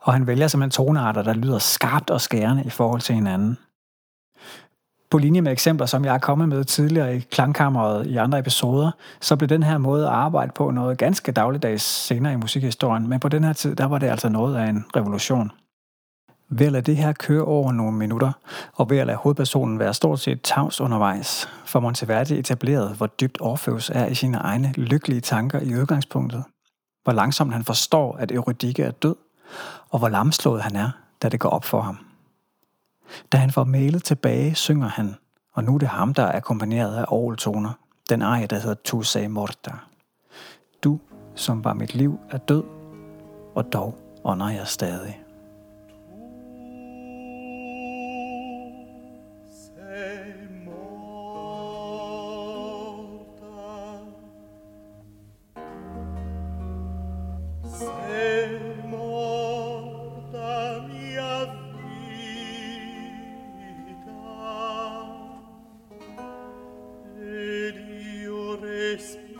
og 0.00 0.12
han 0.12 0.26
vælger 0.26 0.48
simpelthen 0.48 0.86
tonarter, 0.86 1.22
der 1.22 1.32
lyder 1.32 1.58
skarpt 1.58 2.10
og 2.10 2.20
skærende 2.20 2.64
i 2.64 2.70
forhold 2.70 3.00
til 3.00 3.14
hinanden. 3.14 3.58
På 5.10 5.18
linje 5.18 5.40
med 5.40 5.52
eksempler, 5.52 5.86
som 5.86 6.04
jeg 6.04 6.14
er 6.14 6.18
kommet 6.18 6.48
med 6.48 6.64
tidligere 6.64 7.16
i 7.16 7.20
klangkammeret 7.20 8.06
i 8.06 8.16
andre 8.16 8.38
episoder, 8.38 8.90
så 9.20 9.36
blev 9.36 9.48
den 9.48 9.62
her 9.62 9.78
måde 9.78 10.06
at 10.06 10.12
arbejde 10.12 10.52
på 10.54 10.70
noget 10.70 10.98
ganske 10.98 11.32
dagligdags 11.32 11.82
senere 11.82 12.32
i 12.32 12.36
musikhistorien, 12.36 13.08
men 13.08 13.20
på 13.20 13.28
den 13.28 13.44
her 13.44 13.52
tid, 13.52 13.76
der 13.76 13.84
var 13.84 13.98
det 13.98 14.06
altså 14.06 14.28
noget 14.28 14.56
af 14.56 14.68
en 14.68 14.84
revolution. 14.96 15.50
Ved 16.48 16.66
at 16.66 16.72
lade 16.72 16.82
det 16.82 16.96
her 16.96 17.12
køre 17.12 17.44
over 17.44 17.72
nogle 17.72 17.96
minutter, 17.96 18.32
og 18.72 18.90
ved 18.90 18.98
at 18.98 19.06
lade 19.06 19.18
hovedpersonen 19.18 19.78
være 19.78 19.94
stort 19.94 20.20
set 20.20 20.42
tavs 20.42 20.80
undervejs, 20.80 21.48
får 21.64 21.80
Monteverdi 21.80 22.38
etableret, 22.38 22.96
hvor 22.96 23.06
dybt 23.06 23.38
Orpheus 23.40 23.90
er 23.94 24.06
i 24.06 24.14
sine 24.14 24.38
egne 24.38 24.72
lykkelige 24.76 25.20
tanker 25.20 25.60
i 25.60 25.74
udgangspunktet. 25.74 26.44
Hvor 27.04 27.12
langsomt 27.12 27.52
han 27.52 27.64
forstår, 27.64 28.16
at 28.16 28.32
Eurydike 28.32 28.82
er 28.82 28.90
død, 28.90 29.16
og 29.90 29.98
hvor 29.98 30.08
lamslået 30.08 30.62
han 30.62 30.76
er, 30.76 30.90
da 31.22 31.28
det 31.28 31.40
går 31.40 31.48
op 31.48 31.64
for 31.64 31.80
ham. 31.80 32.09
Da 33.32 33.38
han 33.38 33.50
får 33.50 33.64
mailet 33.64 34.04
tilbage, 34.04 34.54
synger 34.54 34.88
han, 34.88 35.14
og 35.52 35.64
nu 35.64 35.74
er 35.74 35.78
det 35.78 35.88
ham, 35.88 36.14
der 36.14 36.22
er 36.22 36.36
akkompagneret 36.36 36.96
af 36.96 37.04
orgeltoner, 37.08 37.72
den 38.10 38.22
arie, 38.22 38.46
der 38.46 38.58
hedder 38.58 38.76
Tu 38.84 39.02
sei 39.02 39.26
morta. 39.26 39.72
Du, 40.84 41.00
som 41.34 41.64
var 41.64 41.74
mit 41.74 41.94
liv, 41.94 42.18
er 42.30 42.38
død, 42.38 42.64
og 43.54 43.72
dog 43.72 43.98
ånder 44.24 44.50
jeg 44.50 44.66
stadig. 44.66 45.19
Christmas. 68.90 69.39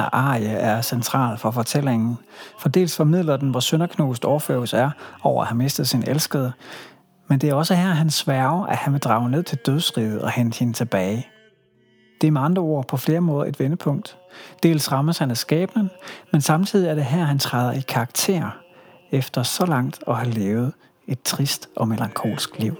Her 0.00 0.14
arie 0.14 0.48
er 0.48 0.80
central 0.80 1.38
for 1.38 1.50
fortællingen, 1.50 2.18
for 2.58 2.68
dels 2.68 2.96
formidler 2.96 3.36
den, 3.36 3.50
hvor 3.50 3.60
sønderknust 3.60 4.24
Orfeus 4.24 4.72
er 4.72 4.90
over 5.22 5.42
at 5.42 5.48
have 5.48 5.56
mistet 5.56 5.88
sin 5.88 6.04
elskede, 6.06 6.52
men 7.28 7.38
det 7.38 7.50
er 7.50 7.54
også 7.54 7.74
her, 7.74 7.88
han 7.88 8.10
sværger, 8.10 8.66
at 8.66 8.76
han 8.76 8.92
vil 8.92 9.00
drage 9.00 9.30
ned 9.30 9.42
til 9.42 9.58
dødsriget 9.66 10.22
og 10.22 10.30
hente 10.30 10.58
hende 10.58 10.72
tilbage. 10.72 11.26
Det 12.20 12.26
er 12.26 12.30
med 12.30 12.40
andre 12.40 12.62
ord 12.62 12.88
på 12.88 12.96
flere 12.96 13.20
måder 13.20 13.48
et 13.48 13.60
vendepunkt. 13.60 14.16
Dels 14.62 14.92
rammes 14.92 15.18
han 15.18 15.30
af 15.30 15.36
skæbnen, 15.36 15.90
men 16.32 16.40
samtidig 16.40 16.88
er 16.88 16.94
det 16.94 17.04
her, 17.04 17.24
han 17.24 17.38
træder 17.38 17.72
i 17.72 17.80
karakter, 17.80 18.50
efter 19.12 19.42
så 19.42 19.66
langt 19.66 19.98
at 20.08 20.16
have 20.16 20.30
levet 20.30 20.72
et 21.06 21.22
trist 21.22 21.68
og 21.76 21.88
melankolsk 21.88 22.58
liv. 22.58 22.76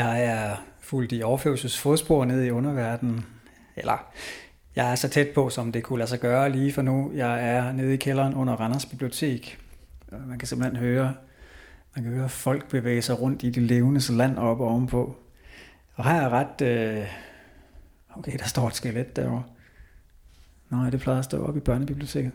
Jeg 0.00 0.24
er 0.24 0.56
fuldt 0.80 1.12
i 1.12 1.22
Orfeus' 1.22 1.78
fodspor 1.80 2.24
ned 2.24 2.44
i 2.44 2.50
underverdenen. 2.50 3.26
Eller, 3.76 4.12
jeg 4.76 4.90
er 4.90 4.94
så 4.94 5.08
tæt 5.08 5.28
på, 5.34 5.50
som 5.50 5.72
det 5.72 5.82
kunne 5.82 5.98
lade 5.98 6.10
sig 6.10 6.20
gøre 6.20 6.50
lige 6.50 6.72
for 6.72 6.82
nu. 6.82 7.12
Jeg 7.14 7.48
er 7.48 7.72
nede 7.72 7.94
i 7.94 7.96
kælderen 7.96 8.34
under 8.34 8.56
Randers 8.56 8.86
Bibliotek. 8.86 9.58
Man 10.26 10.38
kan 10.38 10.48
simpelthen 10.48 10.76
høre, 10.76 11.14
man 11.96 12.04
kan 12.04 12.12
høre 12.12 12.28
folk 12.28 12.68
bevæge 12.68 13.02
sig 13.02 13.20
rundt 13.20 13.42
i 13.42 13.50
det 13.50 13.62
levende 13.62 14.12
land 14.12 14.38
oppe 14.38 14.64
ovenpå. 14.64 15.16
Og 15.94 16.04
her 16.04 16.20
er 16.22 16.30
ret... 16.30 16.60
Øh... 16.60 17.06
Okay, 18.16 18.38
der 18.38 18.44
står 18.44 18.66
et 18.66 18.74
skelet 18.74 19.16
derovre. 19.16 19.42
Nej, 20.70 20.90
det 20.90 21.00
plejer 21.00 21.18
at 21.18 21.24
stå 21.24 21.46
oppe 21.46 21.60
i 21.60 21.62
børnebiblioteket. 21.62 22.32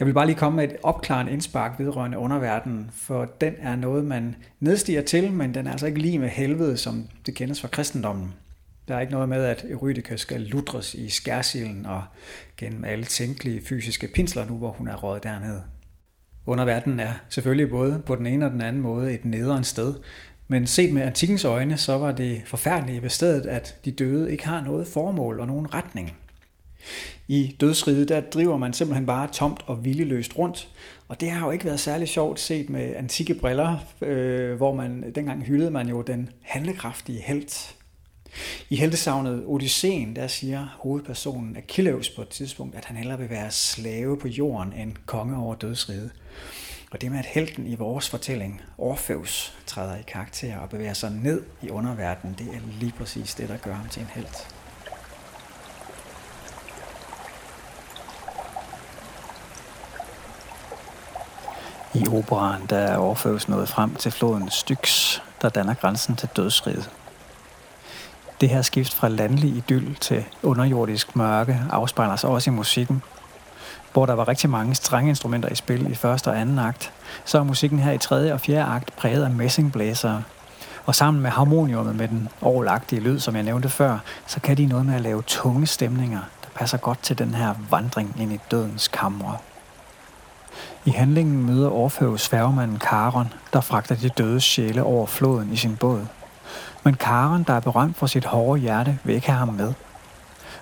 Jeg 0.00 0.06
vil 0.06 0.12
bare 0.12 0.26
lige 0.26 0.36
komme 0.36 0.56
med 0.56 0.64
et 0.64 0.76
opklarende 0.82 1.32
indspark 1.32 1.78
vedrørende 1.78 2.18
underverdenen, 2.18 2.90
for 2.92 3.24
den 3.40 3.54
er 3.58 3.76
noget, 3.76 4.04
man 4.04 4.36
nedstiger 4.60 5.02
til, 5.02 5.32
men 5.32 5.54
den 5.54 5.66
er 5.66 5.70
altså 5.70 5.86
ikke 5.86 5.98
lige 5.98 6.18
med 6.18 6.28
helvede, 6.28 6.76
som 6.76 7.08
det 7.26 7.34
kendes 7.34 7.60
fra 7.60 7.68
kristendommen. 7.68 8.34
Der 8.88 8.96
er 8.96 9.00
ikke 9.00 9.12
noget 9.12 9.28
med, 9.28 9.44
at 9.44 9.64
Eurydica 9.70 10.16
skal 10.16 10.40
lutres 10.40 10.94
i 10.94 11.08
skærsilden 11.08 11.86
og 11.86 12.02
gennem 12.56 12.84
alle 12.84 13.04
tænkelige 13.04 13.62
fysiske 13.64 14.08
pinsler 14.14 14.46
nu, 14.46 14.56
hvor 14.56 14.70
hun 14.70 14.88
er 14.88 14.96
rådet 14.96 15.22
dernede. 15.22 15.62
Underverdenen 16.46 17.00
er 17.00 17.12
selvfølgelig 17.28 17.70
både 17.70 18.02
på 18.06 18.16
den 18.16 18.26
ene 18.26 18.46
og 18.46 18.50
den 18.52 18.60
anden 18.60 18.82
måde 18.82 19.14
et 19.14 19.24
nederen 19.24 19.64
sted, 19.64 19.94
men 20.48 20.66
set 20.66 20.94
med 20.94 21.02
antikkens 21.02 21.44
øjne, 21.44 21.76
så 21.76 21.98
var 21.98 22.12
det 22.12 22.42
forfærdelige 22.46 23.02
ved 23.02 23.10
stedet, 23.10 23.46
at 23.46 23.76
de 23.84 23.90
døde 23.90 24.32
ikke 24.32 24.46
har 24.46 24.64
noget 24.64 24.86
formål 24.86 25.40
og 25.40 25.46
nogen 25.46 25.74
retning. 25.74 26.16
I 27.28 27.56
dødsriget, 27.60 28.08
der 28.08 28.20
driver 28.20 28.56
man 28.56 28.72
simpelthen 28.72 29.06
bare 29.06 29.28
tomt 29.32 29.60
og 29.66 29.84
viljeløst 29.84 30.38
rundt, 30.38 30.68
og 31.08 31.20
det 31.20 31.30
har 31.30 31.46
jo 31.46 31.52
ikke 31.52 31.64
været 31.64 31.80
særlig 31.80 32.08
sjovt 32.08 32.40
set 32.40 32.70
med 32.70 32.96
antikke 32.96 33.34
briller, 33.34 33.76
øh, 34.00 34.56
hvor 34.56 34.74
man 34.74 35.12
dengang 35.14 35.42
hyldede 35.42 35.70
man 35.70 35.88
jo 35.88 36.02
den 36.02 36.28
handlekraftige 36.42 37.22
helt. 37.22 37.76
I 38.70 38.76
heltesavnet 38.76 39.44
Odysseen, 39.46 40.16
der 40.16 40.26
siger 40.26 40.78
hovedpersonen 40.78 41.56
Achilles 41.56 42.10
på 42.10 42.22
et 42.22 42.28
tidspunkt, 42.28 42.74
at 42.74 42.84
han 42.84 42.96
hellere 42.96 43.18
vil 43.18 43.30
være 43.30 43.50
slave 43.50 44.18
på 44.18 44.28
jorden 44.28 44.72
end 44.72 44.92
konge 45.06 45.36
over 45.36 45.54
dødsriget. 45.54 46.10
Og 46.90 47.00
det 47.00 47.10
med, 47.10 47.18
at 47.18 47.26
helten 47.26 47.66
i 47.66 47.74
vores 47.74 48.08
fortælling, 48.08 48.62
Orpheus, 48.78 49.54
træder 49.66 49.96
i 49.96 50.02
karakter 50.08 50.58
og 50.58 50.68
bevæger 50.68 50.92
sig 50.92 51.10
ned 51.10 51.42
i 51.62 51.70
underverdenen, 51.70 52.36
det 52.38 52.46
er 52.46 52.80
lige 52.80 52.92
præcis 52.98 53.34
det, 53.34 53.48
der 53.48 53.56
gør 53.56 53.74
ham 53.74 53.88
til 53.88 54.02
en 54.02 54.08
helt. 54.14 54.59
I 61.94 62.06
operaen 62.12 62.66
der 62.70 62.96
overføres 62.96 63.48
noget 63.48 63.68
frem 63.68 63.94
til 63.94 64.12
floden 64.12 64.50
Styx, 64.50 65.18
der 65.42 65.48
danner 65.48 65.74
grænsen 65.74 66.16
til 66.16 66.28
dødsriget. 66.36 66.90
Det 68.40 68.48
her 68.48 68.62
skift 68.62 68.94
fra 68.94 69.08
landlig 69.08 69.56
idyll 69.56 69.94
til 69.94 70.24
underjordisk 70.42 71.16
mørke 71.16 71.60
afspejler 71.70 72.16
sig 72.16 72.30
også 72.30 72.50
i 72.50 72.54
musikken. 72.54 73.02
Hvor 73.92 74.06
der 74.06 74.14
var 74.14 74.28
rigtig 74.28 74.50
mange 74.50 74.74
strengeinstrumenter 74.74 75.48
i 75.48 75.54
spil 75.54 75.90
i 75.90 75.94
første 75.94 76.28
og 76.28 76.40
anden 76.40 76.58
akt, 76.58 76.92
så 77.24 77.38
er 77.38 77.42
musikken 77.42 77.78
her 77.78 77.92
i 77.92 77.98
tredje 77.98 78.32
og 78.32 78.40
fjerde 78.40 78.70
akt 78.70 78.96
præget 78.96 79.24
af 79.24 79.30
messingblæsere. 79.30 80.22
Og 80.86 80.94
sammen 80.94 81.22
med 81.22 81.30
harmoniummet 81.30 81.96
med 81.96 82.08
den 82.08 82.28
overlagtige 82.42 83.00
lyd, 83.00 83.18
som 83.18 83.36
jeg 83.36 83.42
nævnte 83.42 83.68
før, 83.68 83.98
så 84.26 84.40
kan 84.40 84.56
de 84.56 84.66
noget 84.66 84.86
med 84.86 84.94
at 84.94 85.00
lave 85.00 85.22
tunge 85.22 85.66
stemninger, 85.66 86.20
der 86.42 86.48
passer 86.54 86.78
godt 86.78 87.02
til 87.02 87.18
den 87.18 87.34
her 87.34 87.54
vandring 87.70 88.16
ind 88.18 88.32
i 88.32 88.40
dødens 88.50 88.88
kamre. 88.88 89.36
I 90.90 90.92
handlingen 90.92 91.46
møder 91.46 91.70
Orfeus 91.70 92.28
færgemanden 92.28 92.78
Karon, 92.78 93.32
der 93.52 93.60
fragter 93.60 93.94
de 93.94 94.08
døde 94.08 94.40
sjæle 94.40 94.82
over 94.82 95.06
floden 95.06 95.52
i 95.52 95.56
sin 95.56 95.76
båd. 95.76 96.06
Men 96.84 96.94
Karon, 96.94 97.42
der 97.42 97.54
er 97.54 97.60
berømt 97.60 97.96
for 97.96 98.06
sit 98.06 98.24
hårde 98.24 98.60
hjerte, 98.60 98.98
vil 99.04 99.14
ikke 99.14 99.26
have 99.26 99.38
ham 99.38 99.54
med. 99.54 99.72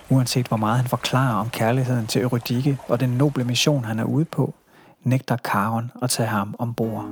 Uanset 0.09 0.47
hvor 0.47 0.57
meget 0.57 0.77
han 0.77 0.87
forklarer 0.87 1.35
om 1.35 1.49
kærligheden 1.49 2.07
til 2.07 2.21
Eurydike 2.21 2.77
og 2.87 2.99
den 2.99 3.09
noble 3.09 3.43
mission, 3.43 3.85
han 3.85 3.99
er 3.99 4.03
ude 4.03 4.25
på, 4.25 4.53
nægter 5.03 5.37
Karon 5.37 5.91
at 6.01 6.09
tage 6.09 6.29
ham 6.29 6.55
ombord. 6.59 7.05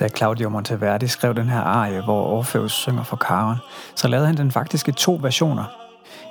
Da 0.00 0.08
Claudio 0.08 0.48
Monteverdi 0.48 1.06
skrev 1.06 1.34
den 1.34 1.48
her 1.48 1.60
arie, 1.60 2.00
hvor 2.00 2.22
Orpheus 2.22 2.72
synger 2.72 3.02
for 3.02 3.16
Karen, 3.16 3.56
så 3.94 4.08
lavede 4.08 4.26
han 4.26 4.36
den 4.36 4.50
faktisk 4.50 4.88
i 4.88 4.92
to 4.92 5.18
versioner. 5.22 5.64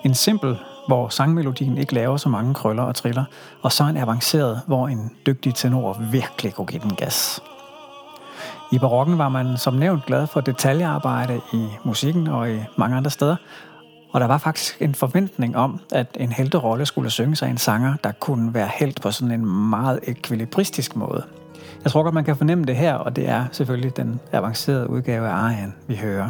En 0.06 0.14
simpel, 0.14 0.58
hvor 0.88 1.10
sangmelodien 1.10 1.78
ikke 1.78 1.94
laver 1.94 2.18
så 2.18 2.30
mange 2.30 2.54
krøller 2.54 2.84
og 2.84 2.96
triller, 2.96 3.24
og 3.62 3.72
så 3.72 3.84
en 3.84 3.98
avanceret, 3.98 4.62
hvor 4.68 4.88
en 4.88 5.12
dygtig 5.26 5.56
tenor 5.56 5.98
virkelig 6.12 6.54
kunne 6.54 6.68
give 6.68 6.82
den 6.82 6.96
gas. 6.96 7.42
I 8.72 8.80
barokken 8.80 9.18
var 9.18 9.30
man 9.30 9.58
som 9.58 9.74
nævnt 9.74 10.06
glad 10.06 10.28
for 10.28 10.42
detaljearbejde 10.42 11.42
i 11.54 11.68
musikken 11.84 12.28
og 12.28 12.52
i 12.52 12.60
mange 12.78 12.98
andre 12.98 13.12
steder, 13.12 13.36
og 14.12 14.22
der 14.22 14.28
var 14.28 14.38
faktisk 14.38 14.82
en 14.82 14.96
forventning 14.96 15.58
om, 15.58 15.80
at 15.92 16.18
en 16.20 16.32
helterolle 16.32 16.86
skulle 16.86 17.10
synges 17.10 17.42
af 17.42 17.48
en 17.48 17.58
sanger, 17.58 17.96
der 18.04 18.12
kunne 18.12 18.54
være 18.54 18.70
helt 18.80 19.02
på 19.02 19.12
sådan 19.12 19.32
en 19.32 19.46
meget 19.46 20.00
ekvilibristisk 20.04 20.96
måde– 20.96 21.24
jeg 21.84 21.92
tror 21.92 22.04
godt, 22.04 22.14
man 22.14 22.24
kan 22.24 22.36
fornemme 22.36 22.64
det 22.64 22.76
her, 22.76 22.94
og 22.94 23.16
det 23.16 23.30
er 23.30 23.46
selvfølgelig 23.52 23.98
den 23.98 24.20
avancerede 24.32 24.90
udgave 24.90 25.28
af 25.28 25.32
Arian, 25.32 25.74
vi 25.88 25.96
hører. 25.96 26.30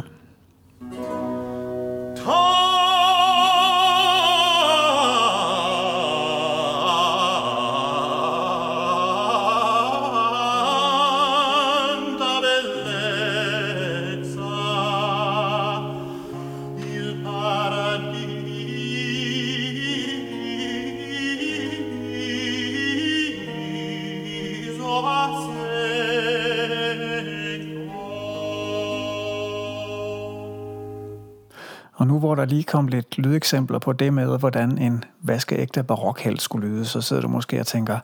Og 31.98 32.06
nu 32.06 32.18
hvor 32.18 32.34
der 32.34 32.44
lige 32.44 32.64
kom 32.64 32.88
lidt 32.88 33.18
lydeksempler 33.18 33.78
på 33.78 33.92
det 33.92 34.14
med, 34.14 34.38
hvordan 34.38 34.78
en 34.78 35.04
vaskeægte 35.20 35.82
barokhelt 35.82 36.42
skulle 36.42 36.68
lyde, 36.68 36.84
så 36.84 37.00
sidder 37.00 37.22
du 37.22 37.28
måske 37.28 37.60
og 37.60 37.66
tænker, 37.66 37.98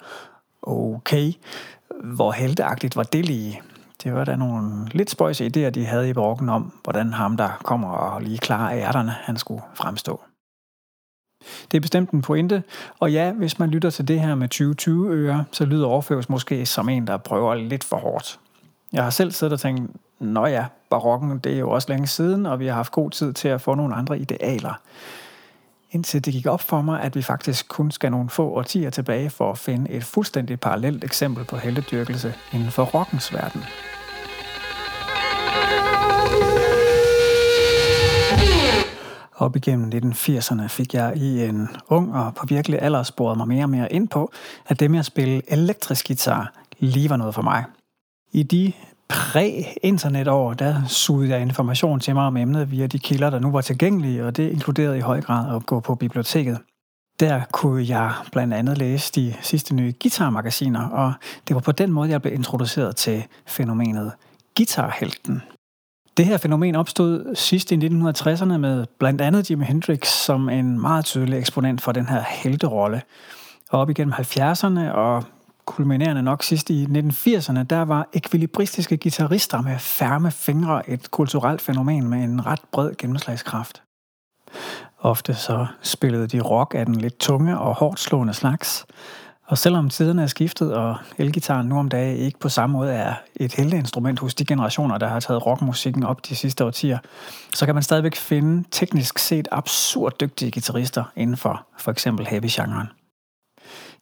okay, 0.63 1.33
hvor 2.05 2.33
helteagtigt 2.33 2.97
var 2.97 3.03
det 3.03 3.27
lige? 3.27 3.63
Det 4.05 4.15
var 4.15 4.25
da 4.25 4.37
nogle 4.37 4.89
lidt 4.89 5.11
spøjse 5.11 5.47
idéer, 5.47 5.71
de 5.71 5.87
havde 5.87 6.11
i 6.11 6.13
barokken 6.13 6.49
om, 6.49 6.73
hvordan 6.83 7.13
ham, 7.13 7.37
der 7.37 7.49
kommer 7.63 7.89
og 7.89 8.23
lige 8.23 8.39
klarer 8.39 8.79
ærterne, 8.79 9.11
han 9.11 9.37
skulle 9.37 9.63
fremstå. 9.75 10.21
Det 11.71 11.77
er 11.77 11.81
bestemt 11.81 12.11
en 12.11 12.23
pointe, 12.23 12.63
og 13.01 13.13
ja, 13.13 13.33
hvis 13.33 13.59
man 13.59 13.71
lytter 13.71 13.91
til 13.91 14.09
det 14.09 14.21
her 14.21 14.35
med 14.35 14.49
2020 14.49 15.11
øre, 15.11 15.45
så 15.53 15.65
lyder 15.65 15.87
overføres 15.87 16.29
måske 16.29 16.67
som 16.67 16.89
en, 16.89 17.07
der 17.07 17.17
prøver 17.17 17.55
lidt 17.55 17.85
for 17.85 17.97
hårdt. 17.97 18.41
Jeg 18.93 19.03
har 19.03 19.11
selv 19.11 19.33
siddet 19.33 19.53
og 19.53 19.61
tænkt, 19.61 19.91
nå 20.21 20.47
ja, 20.47 20.65
barokken, 20.91 21.39
det 21.39 21.55
er 21.55 21.59
jo 21.59 21.71
også 21.71 21.89
længe 21.89 22.07
siden, 22.07 22.47
og 22.47 22.61
vi 22.61 22.67
har 22.67 22.75
haft 22.75 22.93
god 22.93 23.11
tid 23.11 23.33
til 23.33 23.49
at 23.49 23.61
få 23.61 23.75
nogle 23.75 23.95
andre 23.95 24.19
idealer. 24.19 24.81
Indtil 25.91 26.25
det 26.25 26.33
gik 26.33 26.47
op 26.47 26.61
for 26.61 26.83
mig, 26.83 27.01
at 27.01 27.17
vi 27.17 27.23
faktisk 27.23 27.69
kun 27.69 27.91
skal 27.91 28.11
nogle 28.11 28.31
få 28.31 28.49
årtier 28.49 28.91
tilbage 28.91 29.31
for 29.31 29.51
at 29.51 29.59
finde 29.59 29.91
et 29.91 30.05
fuldstændig 30.05 30.61
parallelt 30.61 31.05
eksempel 31.05 31.45
på 31.45 31.57
heldedyrkelse 31.57 32.35
inden 32.53 32.71
for 32.71 32.85
rockens 32.85 33.35
verden. 33.35 33.65
Op 39.37 39.57
igennem 39.57 40.13
1980'erne 40.13 40.67
fik 40.67 40.95
jeg 40.95 41.17
i 41.17 41.45
en 41.45 41.69
ung 41.89 42.15
og 42.15 42.35
på 42.35 42.47
virkelig 42.47 42.83
alder 42.83 43.03
sporet 43.03 43.37
mig 43.37 43.49
mere 43.49 43.65
og 43.65 43.71
mere 43.71 43.93
ind 43.93 44.09
på, 44.09 44.33
at 44.67 44.81
det 44.81 44.91
med 44.91 44.99
at 44.99 45.05
spille 45.05 45.43
elektrisk 45.53 46.07
guitar 46.07 46.53
lige 46.79 47.11
var 47.11 47.17
noget 47.17 47.35
for 47.35 47.43
mig. 47.43 47.65
I 48.33 48.43
de 48.43 48.73
præ-internetår, 49.09 50.55
der 50.55 50.83
sugede 50.89 51.31
jeg 51.31 51.43
information 51.43 52.01
til 52.01 52.15
mig 52.15 52.27
om 52.27 52.37
emnet 52.37 52.71
via 52.71 52.87
de 52.87 52.99
kilder, 52.99 53.31
der 53.31 53.39
nu 53.39 53.51
var 53.51 53.61
tilgængelige, 53.61 54.27
og 54.27 54.37
det 54.37 54.51
inkluderede 54.51 54.99
i 54.99 55.01
høj 55.01 55.21
grad 55.21 55.57
at 55.57 55.67
gå 55.67 55.81
på 55.81 55.95
biblioteket. 55.95 56.59
Der 57.21 57.41
kunne 57.53 57.89
jeg 57.89 58.13
blandt 58.33 58.55
andet 58.55 58.79
læse 58.79 59.13
de 59.13 59.35
sidste 59.41 59.75
nye 59.75 59.93
guitarmagasiner, 60.03 60.89
og 60.89 61.13
det 61.49 61.55
var 61.55 61.61
på 61.61 61.73
den 61.73 61.93
måde, 61.93 62.11
jeg 62.11 62.23
blev 62.23 62.35
introduceret 62.35 62.97
til 62.97 63.25
fænomenet 63.47 64.13
guitarhelten. 64.57 65.43
Det 66.17 66.27
her 66.27 66.37
fænomen 66.37 66.75
opstod 66.75 67.35
sidst 67.35 67.73
i 67.73 67.77
1960'erne 67.77 68.57
med 68.57 68.87
blandt 68.99 69.21
andet 69.21 69.51
Jimi 69.51 69.65
Hendrix 69.65 70.09
som 70.09 70.49
en 70.49 70.81
meget 70.81 71.05
tydelig 71.05 71.39
eksponent 71.39 71.81
for 71.81 71.93
den 71.93 72.07
her 72.07 72.23
helterolle. 72.29 73.03
Og 73.71 73.81
op 73.81 73.91
igennem 73.91 74.13
70'erne 74.13 74.91
og 74.91 75.25
kulminerende 75.65 76.23
nok 76.23 76.43
sidst 76.43 76.71
i 76.71 76.85
1980'erne, 76.85 77.63
der 77.63 77.83
var 77.83 78.09
ekvilibristiske 78.13 78.97
guitarister 78.97 79.63
med 79.63 79.79
færme 79.79 80.31
fingre 80.31 80.91
et 80.91 81.11
kulturelt 81.11 81.61
fænomen 81.61 82.09
med 82.09 82.25
en 82.25 82.47
ret 82.47 82.61
bred 82.73 82.95
gennemslagskraft. 82.99 83.83
Ofte 85.01 85.35
så 85.35 85.67
spillede 85.83 86.27
de 86.27 86.41
rock 86.41 86.75
af 86.75 86.87
den 86.87 86.95
lidt 86.95 87.19
tunge 87.19 87.59
og 87.59 87.75
hårdt 87.75 88.01
slående 88.01 88.35
slags, 88.35 88.87
og 89.47 89.59
selvom 89.59 89.91
tiderne 89.91 90.23
er 90.23 90.27
skiftet, 90.27 90.75
og 90.75 90.97
elgitaren 91.19 91.67
nu 91.67 91.79
om 91.79 91.89
dagen 91.89 92.17
ikke 92.17 92.39
på 92.39 92.49
samme 92.49 92.73
måde 92.73 92.93
er 92.93 93.15
et 93.37 93.59
instrument 93.59 94.19
hos 94.21 94.35
de 94.35 94.45
generationer, 94.45 94.99
der 94.99 95.07
har 95.07 95.21
taget 95.21 95.47
rockmusikken 95.47 96.05
op 96.05 96.29
de 96.29 96.37
sidste 96.37 96.65
årtier, 96.65 96.99
så 97.55 97.67
kan 97.67 97.75
man 97.75 97.83
stadigvæk 97.83 98.17
finde 98.17 98.65
teknisk 98.71 99.19
set 99.19 99.49
absurd 99.53 100.13
dygtige 100.21 100.51
guitarister 100.51 101.05
inden 101.17 101.37
for 101.37 101.67
for 101.79 101.91
eksempel 101.91 102.27
heavy-genren. 102.27 102.89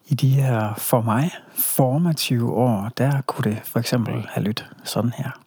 I 0.08 0.14
de 0.14 0.28
her 0.28 0.74
for 0.74 1.00
mig 1.00 1.30
formative 1.54 2.52
år, 2.52 2.90
der 2.98 3.20
kunne 3.20 3.50
det 3.50 3.60
for 3.64 3.78
eksempel 3.78 4.26
have 4.30 4.44
lyttet 4.44 4.70
sådan 4.84 5.12
her. 5.16 5.41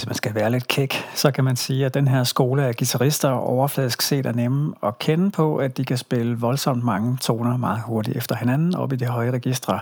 Hvis 0.00 0.06
man 0.06 0.14
skal 0.14 0.34
være 0.34 0.50
lidt 0.50 0.68
kæk, 0.68 0.94
så 1.14 1.30
kan 1.30 1.44
man 1.44 1.56
sige, 1.56 1.86
at 1.86 1.94
den 1.94 2.08
her 2.08 2.24
skole 2.24 2.64
af 2.64 2.76
guitarister 2.76 3.30
overfladisk 3.30 4.02
set 4.02 4.26
er 4.26 4.32
nemme 4.32 4.74
at 4.82 4.98
kende 4.98 5.30
på, 5.30 5.56
at 5.56 5.76
de 5.76 5.84
kan 5.84 5.96
spille 5.96 6.38
voldsomt 6.38 6.84
mange 6.84 7.16
toner 7.20 7.56
meget 7.56 7.80
hurtigt 7.86 8.16
efter 8.16 8.34
hinanden 8.34 8.74
op 8.74 8.92
i 8.92 8.96
det 8.96 9.08
høje 9.08 9.30
registre. 9.30 9.80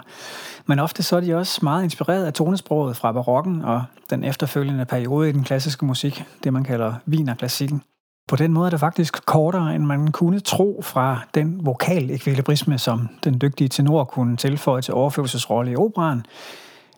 Men 0.67 0.79
ofte 0.79 1.03
så 1.03 1.17
er 1.17 1.21
de 1.21 1.35
også 1.35 1.61
meget 1.63 1.85
inspireret 1.85 2.25
af 2.25 2.33
tonesproget 2.33 2.97
fra 2.97 3.13
barokken 3.13 3.63
og 3.63 3.85
den 4.11 4.25
efterfølgende 4.25 4.85
periode 4.85 5.29
i 5.29 5.33
den 5.33 5.45
klassiske 5.45 5.85
musik, 5.85 6.25
det 6.45 6.53
man 6.53 6.65
kalder 6.65 6.95
Wiener-klassikken. 7.09 7.83
På 8.29 8.37
den 8.37 8.53
måde 8.53 8.67
er 8.67 8.71
det 8.71 8.81
faktisk 8.81 9.27
kortere, 9.27 9.75
end 9.75 9.85
man 9.85 10.13
kunne 10.13 10.41
tro 10.41 10.83
fra 10.85 11.19
den 11.35 11.67
vokal 11.67 12.11
ekvilibrisme, 12.11 12.79
som 12.79 13.09
den 13.25 13.41
dygtige 13.41 13.69
tenor 13.69 14.05
kunne 14.05 14.37
tilføje 14.37 14.83
til 14.83 14.95
overførselsrolle 14.95 15.73
i 15.73 15.77
operaen, 15.77 16.27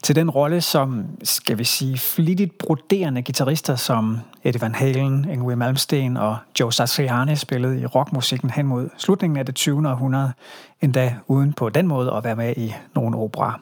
til 0.02 0.16
den 0.16 0.30
rolle 0.30 0.60
som, 0.60 1.06
skal 1.22 1.58
vi 1.58 1.64
sige, 1.64 1.98
flittigt 1.98 2.58
broderende 2.58 3.22
guitarister 3.22 3.76
som 3.76 4.18
Eddie 4.44 4.60
Van 4.60 4.74
Halen, 4.74 5.30
Ingrid 5.30 5.56
Malmsteen 5.56 6.16
og 6.16 6.36
Joe 6.60 6.72
Satriani 6.72 7.36
spillede 7.36 7.80
i 7.80 7.86
rockmusikken 7.86 8.50
hen 8.50 8.66
mod 8.66 8.88
slutningen 8.98 9.36
af 9.36 9.46
det 9.46 9.54
20. 9.54 9.88
århundrede, 9.88 10.32
endda 10.80 11.14
uden 11.26 11.52
på 11.52 11.68
den 11.68 11.86
måde 11.86 12.12
at 12.12 12.24
være 12.24 12.36
med 12.36 12.54
i 12.56 12.74
nogle 12.94 13.16
opera. 13.16 13.60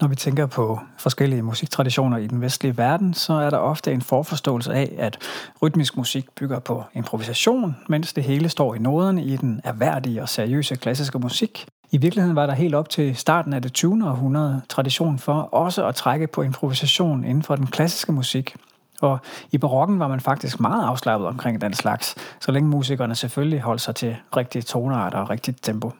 Når 0.00 0.08
vi 0.08 0.14
tænker 0.14 0.46
på 0.46 0.80
forskellige 0.98 1.42
musiktraditioner 1.42 2.16
i 2.16 2.26
den 2.26 2.40
vestlige 2.40 2.76
verden, 2.76 3.14
så 3.14 3.32
er 3.32 3.50
der 3.50 3.58
ofte 3.58 3.92
en 3.92 4.02
forforståelse 4.02 4.74
af, 4.74 4.94
at 4.98 5.18
rytmisk 5.62 5.96
musik 5.96 6.26
bygger 6.30 6.58
på 6.58 6.84
improvisation, 6.94 7.76
mens 7.88 8.12
det 8.12 8.24
hele 8.24 8.48
står 8.48 8.74
i 8.74 8.78
noderne 8.78 9.24
i 9.24 9.36
den 9.36 9.60
erhverdige 9.64 10.22
og 10.22 10.28
seriøse 10.28 10.76
klassiske 10.76 11.18
musik. 11.18 11.66
I 11.90 11.98
virkeligheden 11.98 12.36
var 12.36 12.46
der 12.46 12.54
helt 12.54 12.74
op 12.74 12.88
til 12.88 13.16
starten 13.16 13.52
af 13.52 13.62
det 13.62 13.72
20. 13.72 14.08
århundrede 14.08 14.62
tradition 14.68 15.18
for 15.18 15.34
også 15.34 15.86
at 15.86 15.94
trække 15.94 16.26
på 16.26 16.42
improvisation 16.42 17.24
inden 17.24 17.42
for 17.42 17.56
den 17.56 17.66
klassiske 17.66 18.12
musik. 18.12 18.56
Og 19.00 19.18
i 19.52 19.58
barokken 19.58 19.98
var 19.98 20.08
man 20.08 20.20
faktisk 20.20 20.60
meget 20.60 20.84
afslappet 20.84 21.28
omkring 21.28 21.60
den 21.60 21.74
slags, 21.74 22.14
så 22.40 22.52
længe 22.52 22.68
musikerne 22.68 23.14
selvfølgelig 23.14 23.60
holdt 23.60 23.80
sig 23.80 23.94
til 23.94 24.16
rigtige 24.36 24.62
tonearter 24.62 25.18
og 25.18 25.30
rigtigt 25.30 25.62
tempo. 25.62 25.92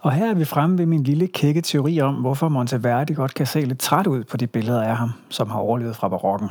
Og 0.00 0.12
her 0.12 0.30
er 0.30 0.34
vi 0.34 0.44
fremme 0.44 0.78
ved 0.78 0.86
min 0.86 1.02
lille 1.02 1.26
kække 1.26 1.60
teori 1.60 2.00
om, 2.00 2.14
hvorfor 2.14 2.48
Monteverdi 2.48 3.14
godt 3.14 3.34
kan 3.34 3.46
se 3.46 3.60
lidt 3.60 3.78
træt 3.78 4.06
ud 4.06 4.24
på 4.24 4.36
de 4.36 4.46
billeder 4.46 4.82
af 4.82 4.96
ham, 4.96 5.10
som 5.28 5.50
har 5.50 5.58
overlevet 5.58 5.96
fra 5.96 6.08
barokken. 6.08 6.48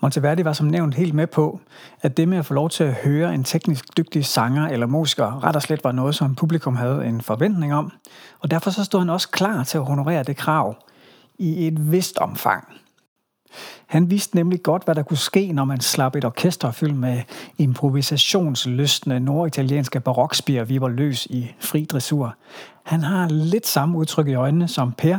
Monteverdi 0.00 0.44
var 0.44 0.52
som 0.52 0.66
nævnt 0.66 0.94
helt 0.94 1.14
med 1.14 1.26
på, 1.26 1.60
at 2.02 2.16
det 2.16 2.28
med 2.28 2.38
at 2.38 2.46
få 2.46 2.54
lov 2.54 2.70
til 2.70 2.84
at 2.84 2.94
høre 2.94 3.34
en 3.34 3.44
teknisk 3.44 3.96
dygtig 3.96 4.24
sanger 4.24 4.68
eller 4.68 4.86
musiker 4.86 5.44
ret 5.44 5.56
og 5.56 5.62
slet 5.62 5.84
var 5.84 5.92
noget, 5.92 6.14
som 6.14 6.34
publikum 6.34 6.76
havde 6.76 7.06
en 7.06 7.20
forventning 7.20 7.74
om, 7.74 7.92
og 8.40 8.50
derfor 8.50 8.70
så 8.70 8.84
stod 8.84 9.00
han 9.00 9.10
også 9.10 9.30
klar 9.30 9.64
til 9.64 9.78
at 9.78 9.84
honorere 9.84 10.22
det 10.22 10.36
krav 10.36 10.76
i 11.38 11.66
et 11.66 11.92
vist 11.92 12.18
omfang. 12.18 12.64
Han 13.86 14.10
vidste 14.10 14.36
nemlig 14.36 14.62
godt, 14.62 14.84
hvad 14.84 14.94
der 14.94 15.02
kunne 15.02 15.16
ske, 15.16 15.52
når 15.52 15.64
man 15.64 15.80
slap 15.80 16.16
et 16.16 16.24
orkester 16.24 16.70
fyldt 16.70 16.96
med 16.96 17.22
improvisationsløsne 17.58 19.20
norditalienske 19.20 20.00
barokspier 20.00 20.64
viber 20.64 20.88
løs 20.88 21.26
i 21.26 21.54
fri 21.60 21.84
dressur. 21.84 22.36
Han 22.90 23.02
har 23.02 23.28
lidt 23.28 23.66
samme 23.66 23.98
udtryk 23.98 24.28
i 24.28 24.34
øjnene, 24.34 24.68
som 24.68 24.92
Per, 24.92 25.18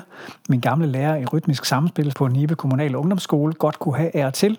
min 0.50 0.60
gamle 0.60 0.88
lærer 0.88 1.16
i 1.16 1.26
rytmisk 1.26 1.66
samspil 1.66 2.14
på 2.16 2.28
Nibe 2.28 2.56
Kommunal 2.56 2.96
Ungdomsskole, 2.96 3.54
godt 3.54 3.80
kunne 3.80 3.98
have 3.98 4.16
ære 4.16 4.32
til. 4.32 4.58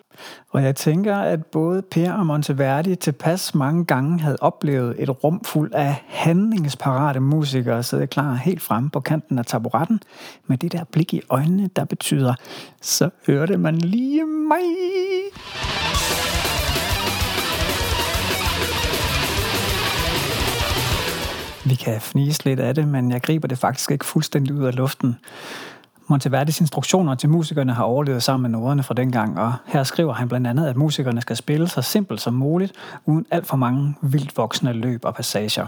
Og 0.51 0.62
jeg 0.62 0.77
tænker, 0.77 1.16
at 1.16 1.46
både 1.46 1.83
Per 1.83 2.12
og 2.12 2.27
Monteverdi 2.27 2.94
tilpas 2.94 3.55
mange 3.55 3.85
gange 3.85 4.20
havde 4.20 4.37
oplevet 4.40 4.94
et 4.98 5.25
rum 5.25 5.44
fuld 5.44 5.72
af 5.75 6.03
handlingsparate 6.07 7.20
musikere 7.20 7.83
sidde 7.83 8.07
klar 8.07 8.35
helt 8.35 8.62
fremme 8.62 8.90
på 8.90 9.01
kanten 9.01 9.38
af 9.38 9.46
taburetten, 9.46 10.01
med 10.46 10.59
det 10.59 10.72
der 10.72 10.85
blik 10.85 11.14
i 11.14 11.22
øjnene, 11.31 11.70
der 11.77 11.85
betyder, 11.85 12.35
så 12.81 13.11
hørte 13.27 13.57
man 13.57 13.79
lige 13.79 14.25
mig. 14.27 14.62
Vi 21.64 21.75
kan 21.75 22.01
fnise 22.01 22.44
lidt 22.44 22.61
af 22.61 22.75
det, 22.75 22.88
men 22.88 23.11
jeg 23.11 23.22
griber 23.22 23.48
det 23.48 23.59
faktisk 23.59 23.90
ikke 23.90 24.05
fuldstændig 24.05 24.55
ud 24.55 24.64
af 24.64 24.77
luften. 24.77 25.16
Monteverdis 26.07 26.61
instruktioner 26.61 27.14
til 27.14 27.29
musikerne 27.29 27.72
har 27.72 27.85
overlevet 27.85 28.22
sammen 28.22 28.51
med 28.51 28.61
noderne 28.61 28.83
fra 28.83 28.94
dengang, 28.94 29.38
og 29.38 29.53
her 29.66 29.83
skriver 29.83 30.12
han 30.12 30.29
blandt 30.29 30.46
andet, 30.46 30.66
at 30.66 30.77
musikerne 30.77 31.20
skal 31.20 31.37
spille 31.37 31.68
så 31.68 31.83
simpelt 31.83 32.20
som 32.20 32.35
muligt, 32.35 32.72
uden 33.07 33.27
alt 33.31 33.46
for 33.46 33.57
mange 33.57 33.94
vildt 34.01 34.37
voksende 34.37 34.72
løb 34.72 35.05
og 35.05 35.14
passager. 35.14 35.66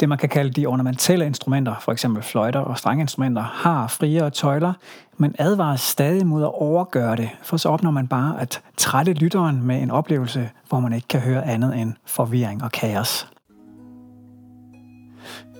Det 0.00 0.08
man 0.08 0.18
kan 0.18 0.28
kalde 0.28 0.50
de 0.50 0.66
ornamentelle 0.66 1.26
instrumenter, 1.26 1.74
for 1.80 1.92
eksempel 1.92 2.22
fløjter 2.22 2.60
og 2.60 2.78
strengeinstrumenter, 2.78 3.42
har 3.42 3.86
friere 3.86 4.30
tøjler, 4.30 4.72
men 5.16 5.34
advarer 5.38 5.76
stadig 5.76 6.26
mod 6.26 6.42
at 6.42 6.54
overgøre 6.54 7.16
det, 7.16 7.30
for 7.42 7.56
så 7.56 7.68
opnår 7.68 7.90
man 7.90 8.08
bare 8.08 8.40
at 8.40 8.60
trætte 8.76 9.12
lytteren 9.12 9.66
med 9.66 9.82
en 9.82 9.90
oplevelse, 9.90 10.50
hvor 10.68 10.80
man 10.80 10.92
ikke 10.92 11.08
kan 11.08 11.20
høre 11.20 11.46
andet 11.46 11.78
end 11.80 11.92
forvirring 12.06 12.64
og 12.64 12.72
kaos. 12.72 13.29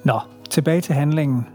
Nå, 0.05 0.21
tilbage 0.51 0.81
til 0.81 0.95
handlingen. 0.95 1.47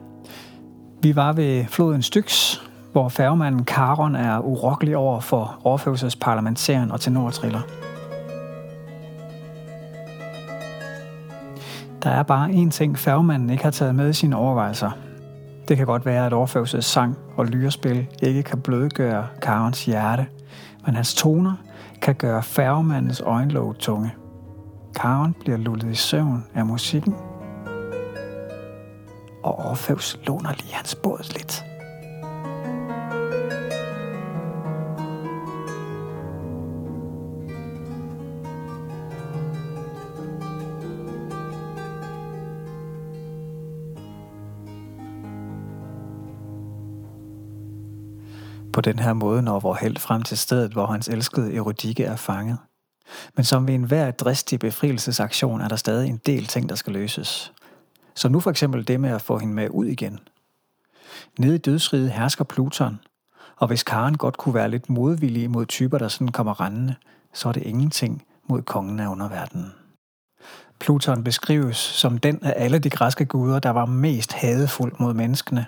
Vi 1.01 1.15
var 1.15 1.33
ved 1.33 1.65
floden 1.65 2.01
Styx, 2.01 2.57
hvor 2.91 3.09
færgemanden 3.09 3.65
Karon 3.65 4.15
er 4.15 4.39
urokkelig 4.39 4.97
over 4.97 5.19
for 5.19 5.59
overførselsparlamentæren 5.63 6.91
og 6.91 7.01
tenortriller. 7.01 7.61
Der 12.03 12.09
er 12.09 12.23
bare 12.23 12.49
én 12.49 12.69
ting, 12.69 12.97
færgemanden 12.99 13.49
ikke 13.49 13.63
har 13.63 13.71
taget 13.71 13.95
med 13.95 14.09
i 14.09 14.13
sine 14.13 14.35
overvejelser. 14.35 14.91
Det 15.67 15.77
kan 15.77 15.85
godt 15.85 16.05
være, 16.05 16.25
at 16.25 16.33
overførsels 16.33 16.85
sang 16.85 17.17
og 17.37 17.45
lyrespil 17.45 18.07
ikke 18.23 18.43
kan 18.43 18.61
blødgøre 18.61 19.27
Karons 19.41 19.85
hjerte, 19.85 20.25
men 20.85 20.95
hans 20.95 21.15
toner 21.15 21.53
kan 22.01 22.15
gøre 22.15 22.43
færgemandens 22.43 23.21
øjenlåg 23.21 23.77
tunge. 23.79 24.11
Karen 24.95 25.35
bliver 25.39 25.57
lullet 25.57 25.91
i 25.91 25.95
søvn 25.95 26.45
af 26.55 26.65
musikken 26.65 27.15
og 29.45 29.59
Orfeus 29.59 30.17
låner 30.23 30.53
lige 30.53 30.73
hans 30.73 30.95
båd 30.95 31.33
lidt. 31.33 31.63
På 48.73 48.81
den 48.81 48.99
her 48.99 49.13
måde 49.13 49.41
når 49.41 49.59
vor 49.59 49.77
held 49.81 49.97
frem 49.97 50.23
til 50.23 50.37
stedet, 50.37 50.71
hvor 50.71 50.85
hans 50.85 51.07
elskede 51.07 51.55
erodike 51.55 52.03
er 52.03 52.15
fanget. 52.15 52.57
Men 53.35 53.43
som 53.43 53.67
ved 53.67 53.75
enhver 53.75 54.11
dristig 54.11 54.59
befrielsesaktion 54.59 55.61
er 55.61 55.67
der 55.67 55.75
stadig 55.75 56.09
en 56.09 56.19
del 56.25 56.45
ting, 56.45 56.69
der 56.69 56.75
skal 56.75 56.93
løses. 56.93 57.53
Så 58.15 58.29
nu 58.29 58.39
for 58.39 58.49
eksempel 58.49 58.87
det 58.87 58.99
med 58.99 59.09
at 59.09 59.21
få 59.21 59.37
hende 59.37 59.53
med 59.53 59.69
ud 59.69 59.85
igen. 59.85 60.19
Nede 61.39 61.55
i 61.55 61.57
dødsriget 61.57 62.11
hersker 62.11 62.43
Pluton, 62.43 62.99
og 63.55 63.67
hvis 63.67 63.83
Karen 63.83 64.17
godt 64.17 64.37
kunne 64.37 64.55
være 64.55 64.69
lidt 64.69 64.89
modvillig 64.89 65.51
mod 65.51 65.65
typer, 65.65 65.97
der 65.97 66.07
sådan 66.07 66.27
kommer 66.27 66.61
rendende, 66.61 66.95
så 67.33 67.47
er 67.47 67.53
det 67.53 67.63
ingenting 67.63 68.25
mod 68.47 68.61
kongen 68.61 68.99
af 68.99 69.07
underverdenen. 69.07 69.73
Pluton 70.79 71.23
beskrives 71.23 71.77
som 71.77 72.17
den 72.17 72.39
af 72.41 72.53
alle 72.55 72.79
de 72.79 72.89
græske 72.89 73.25
guder, 73.25 73.59
der 73.59 73.69
var 73.69 73.85
mest 73.85 74.33
hadefuld 74.33 74.93
mod 74.99 75.13
menneskene, 75.13 75.65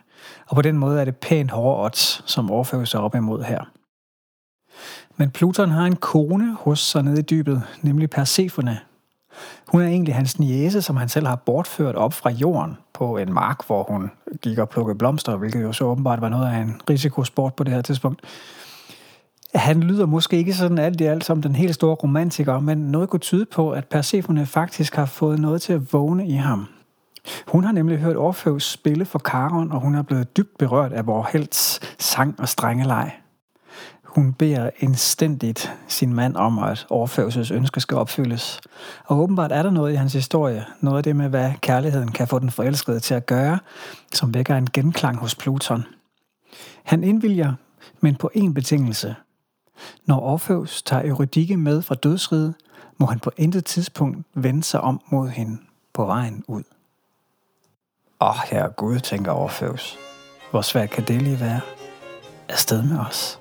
og 0.48 0.56
på 0.56 0.62
den 0.62 0.78
måde 0.78 1.02
er 1.02 1.06
det 1.06 1.18
pænt 1.18 1.52
hårde 1.52 1.86
odds, 1.86 2.24
som 2.26 2.52
overføres 2.52 2.90
sig 2.90 3.00
op 3.00 3.16
imod 3.16 3.44
her. 3.44 3.72
Men 5.16 5.32
Pluton 5.32 5.72
har 5.72 5.86
en 5.86 5.96
kone 5.96 6.54
hos 6.54 6.80
sig 6.80 7.04
nede 7.04 7.20
i 7.20 7.24
dybet, 7.24 7.64
nemlig 7.82 8.10
Persefone. 8.10 8.80
Hun 9.68 9.82
er 9.82 9.88
egentlig 9.88 10.16
hans 10.16 10.40
niese, 10.40 10.82
som 10.82 10.98
han 10.98 11.10
selv 11.10 11.28
har 11.28 11.36
bortført 11.36 11.96
op 11.96 12.14
fra 12.14 12.30
jorden 12.30 12.78
på 12.94 13.18
en 13.18 13.34
mark, 13.34 13.68
hvor 13.68 13.84
hun 13.84 14.12
gik 14.42 14.58
og 14.58 14.70
plukkede 14.70 14.98
blomster, 14.98 15.36
hvilket 15.36 15.64
jo 15.64 15.74
så 15.74 15.86
åbenbart 15.86 16.22
var 16.22 16.30
noget 16.30 16.48
af 16.48 16.58
en 16.58 16.82
risikosport 16.90 17.54
på 17.54 17.64
det 17.64 17.74
her 17.74 17.82
tidspunkt. 17.82 18.22
Han 19.56 19.80
lyder 19.80 20.06
måske 20.06 20.38
ikke 20.38 20.54
sådan 20.54 20.78
alt 20.78 21.02
i 21.02 21.04
alt 21.04 21.26
som 21.26 21.42
den 21.42 21.56
helt 21.56 21.76
store 21.76 21.96
romantiker, 21.96 22.60
men 22.60 22.78
noget 22.78 23.10
kunne 23.10 23.20
tyde 23.20 23.46
på, 23.46 23.72
at 23.72 23.86
Persefone 23.86 24.46
faktisk 24.46 24.96
har 24.96 25.06
fået 25.06 25.40
noget 25.40 25.62
til 25.62 25.74
at 25.74 25.94
vågne 25.94 26.28
i 26.28 26.34
ham. 26.34 26.68
Hun 27.48 27.64
har 27.64 27.72
nemlig 27.72 27.98
hørt 27.98 28.16
Orfeus 28.16 28.72
spille 28.72 29.06
for 29.06 29.20
Karon, 29.20 29.72
og 29.72 29.82
hun 29.82 29.96
er 29.96 30.02
blevet 30.02 30.38
dybt 30.38 30.58
berørt 30.58 30.94
af 30.94 31.08
vores 31.08 31.28
helts 31.32 31.80
sang 32.00 32.36
og 32.40 32.50
strengeleg. 32.50 33.12
Hun 34.08 34.34
beder 34.34 34.70
instændigt 34.80 35.74
sin 35.88 36.14
mand 36.14 36.36
om, 36.36 36.60
at 36.60 36.86
overførelses 36.90 37.52
ønske 37.52 37.80
skal 37.80 37.98
opfyldes. 37.98 38.62
Og 39.06 39.20
åbenbart 39.20 39.52
er 39.52 39.64
der 39.64 39.70
noget 39.70 39.94
i 39.94 39.96
hans 39.96 40.14
historie, 40.14 40.66
noget 40.82 40.98
af 40.98 41.04
det 41.04 41.16
med, 41.16 41.30
hvad 41.30 41.52
kærligheden 41.62 42.12
kan 42.12 42.28
få 42.28 42.40
den 42.40 42.52
forelskede 42.52 43.00
til 43.00 43.14
at 43.14 43.26
gøre, 43.26 43.60
som 44.14 44.34
vækker 44.34 44.56
en 44.56 44.68
genklang 44.74 45.18
hos 45.18 45.36
Pluton. 45.36 45.86
Han 46.84 47.04
indvilger, 47.04 47.54
men 48.02 48.16
på 48.16 48.32
én 48.36 48.54
betingelse– 48.54 49.16
når 50.06 50.20
Orfeus 50.20 50.84
tager 50.84 51.10
Eurydike 51.10 51.58
med 51.58 51.82
fra 51.82 51.96
dødsriget, 51.96 52.54
må 52.98 53.06
han 53.06 53.20
på 53.20 53.32
intet 53.38 53.66
tidspunkt 53.66 54.28
vende 54.34 54.64
sig 54.64 54.82
om 54.82 55.02
mod 55.10 55.30
hende 55.30 55.58
på 55.94 56.06
vejen 56.06 56.44
ud. 56.48 56.64
Åh, 58.22 58.30
oh, 58.30 58.36
herre 58.52 58.70
Gud, 58.70 59.00
tænker 59.00 59.32
Orfeus. 59.32 59.98
Hvor 60.52 60.62
svært 60.62 60.90
kan 60.90 61.04
det 61.04 61.22
lige 61.22 61.40
være? 61.40 61.62
Afsted 62.50 62.84
med 62.84 63.00
os. 63.00 63.40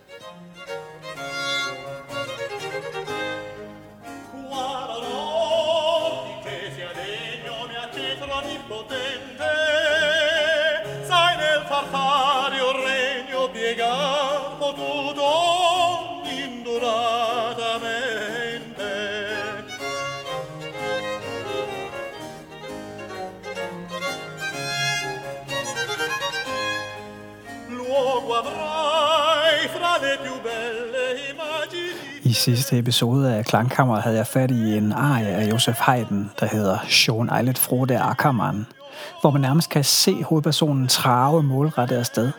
Sidste 32.46 32.78
episode 32.78 33.34
af 33.34 33.44
Klangkammer 33.44 34.00
havde 34.00 34.16
jeg 34.16 34.26
fat 34.26 34.50
i 34.50 34.76
en 34.76 34.92
arie 34.92 35.26
af 35.26 35.50
Josef 35.50 35.78
Haydn, 35.78 36.30
der 36.40 36.46
hedder 36.46 36.78
Schon 36.88 37.30
Eilet 37.36 37.58
Frode 37.58 37.98
Ackermann, 37.98 38.66
hvor 39.20 39.30
man 39.30 39.40
nærmest 39.40 39.70
kan 39.70 39.84
se 39.84 40.22
hovedpersonen 40.22 40.88
trave 40.88 41.42
målrettet 41.42 41.96
afsted. 41.96 42.32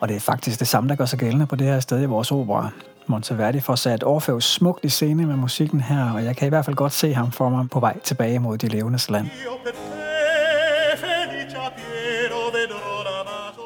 Og 0.00 0.08
det 0.08 0.16
er 0.16 0.20
faktisk 0.20 0.60
det 0.60 0.68
samme, 0.68 0.88
der 0.88 0.94
gør 0.94 1.04
sig 1.04 1.18
gældende 1.18 1.46
på 1.46 1.56
det 1.56 1.66
her 1.66 1.80
sted 1.80 2.02
i 2.02 2.04
vores 2.04 2.32
opera. 2.32 2.70
Monteverdi 3.06 3.60
får 3.60 3.74
sat 3.74 4.04
Orfeus 4.04 4.44
smukt 4.44 4.84
i 4.84 4.88
scene 4.88 5.26
med 5.26 5.36
musikken 5.36 5.80
her, 5.80 6.10
og 6.12 6.24
jeg 6.24 6.36
kan 6.36 6.46
i 6.46 6.48
hvert 6.48 6.64
fald 6.64 6.76
godt 6.76 6.92
se 6.92 7.14
ham 7.14 7.32
for 7.32 7.48
mig 7.48 7.70
på 7.70 7.80
vej 7.80 7.98
tilbage 8.00 8.38
mod 8.38 8.58
de 8.58 8.68
levendes 8.68 9.10
land. 9.10 9.26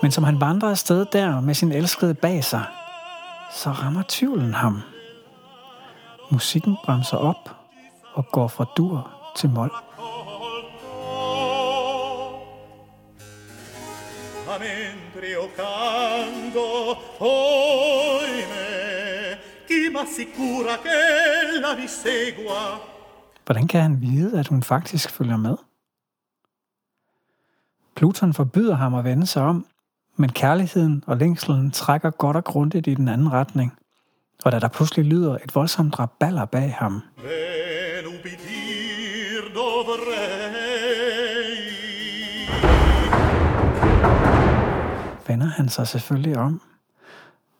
Men 0.03 0.11
som 0.11 0.25
han 0.25 0.41
vandrer 0.41 0.71
afsted 0.71 1.07
der 1.13 1.41
med 1.41 1.55
sin 1.55 1.73
elskede 1.73 2.15
bag 2.15 2.45
sig, 2.45 2.63
så 3.55 3.71
rammer 3.71 4.03
tvivlen 4.09 4.55
ham. 4.55 4.83
Musikken 6.31 6.77
bremser 6.85 7.17
op 7.17 7.57
og 8.15 8.27
går 8.33 8.49
fra 8.49 8.65
dur 8.77 9.11
til 9.37 9.51
mol. 9.51 9.71
mentre 14.61 15.27
io 15.31 15.47
canto, 15.57 16.69
oime, 17.19 18.67
chi 19.67 19.81
m'assicura 19.95 20.75
che 20.85 21.61
la 21.61 21.75
vi 21.75 21.87
segua? 21.89 22.63
Hvordan 23.45 23.67
kan 23.67 23.83
han 23.83 24.01
vide, 24.01 24.39
at 24.39 24.47
hun 24.49 24.63
faktisk 24.63 25.11
følger 25.11 25.37
med? 25.37 25.57
Pluton 27.97 28.35
forbyder 28.35 28.75
ham 28.75 28.95
at 28.95 29.05
vende 29.05 29.27
sig 29.27 29.43
om, 29.43 29.67
men 30.17 30.33
kærligheden 30.33 31.05
og 31.07 31.17
længselen 31.17 31.71
trækker 31.71 32.11
godt 32.11 32.37
og 32.37 32.45
grundigt 32.45 32.87
i 32.87 32.95
den 32.95 33.09
anden 33.09 33.33
retning. 33.33 33.73
Og 34.45 34.53
da 34.53 34.59
der 34.59 34.69
pludselig 34.69 35.05
lyder 35.05 35.35
et 35.35 35.55
voldsomt 35.55 35.99
raballer 35.99 36.45
bag 36.45 36.75
ham, 36.79 37.03
vender 45.27 45.47
han 45.47 45.69
sig 45.69 45.89
selvfølgelig 45.89 46.37
om 46.37 46.61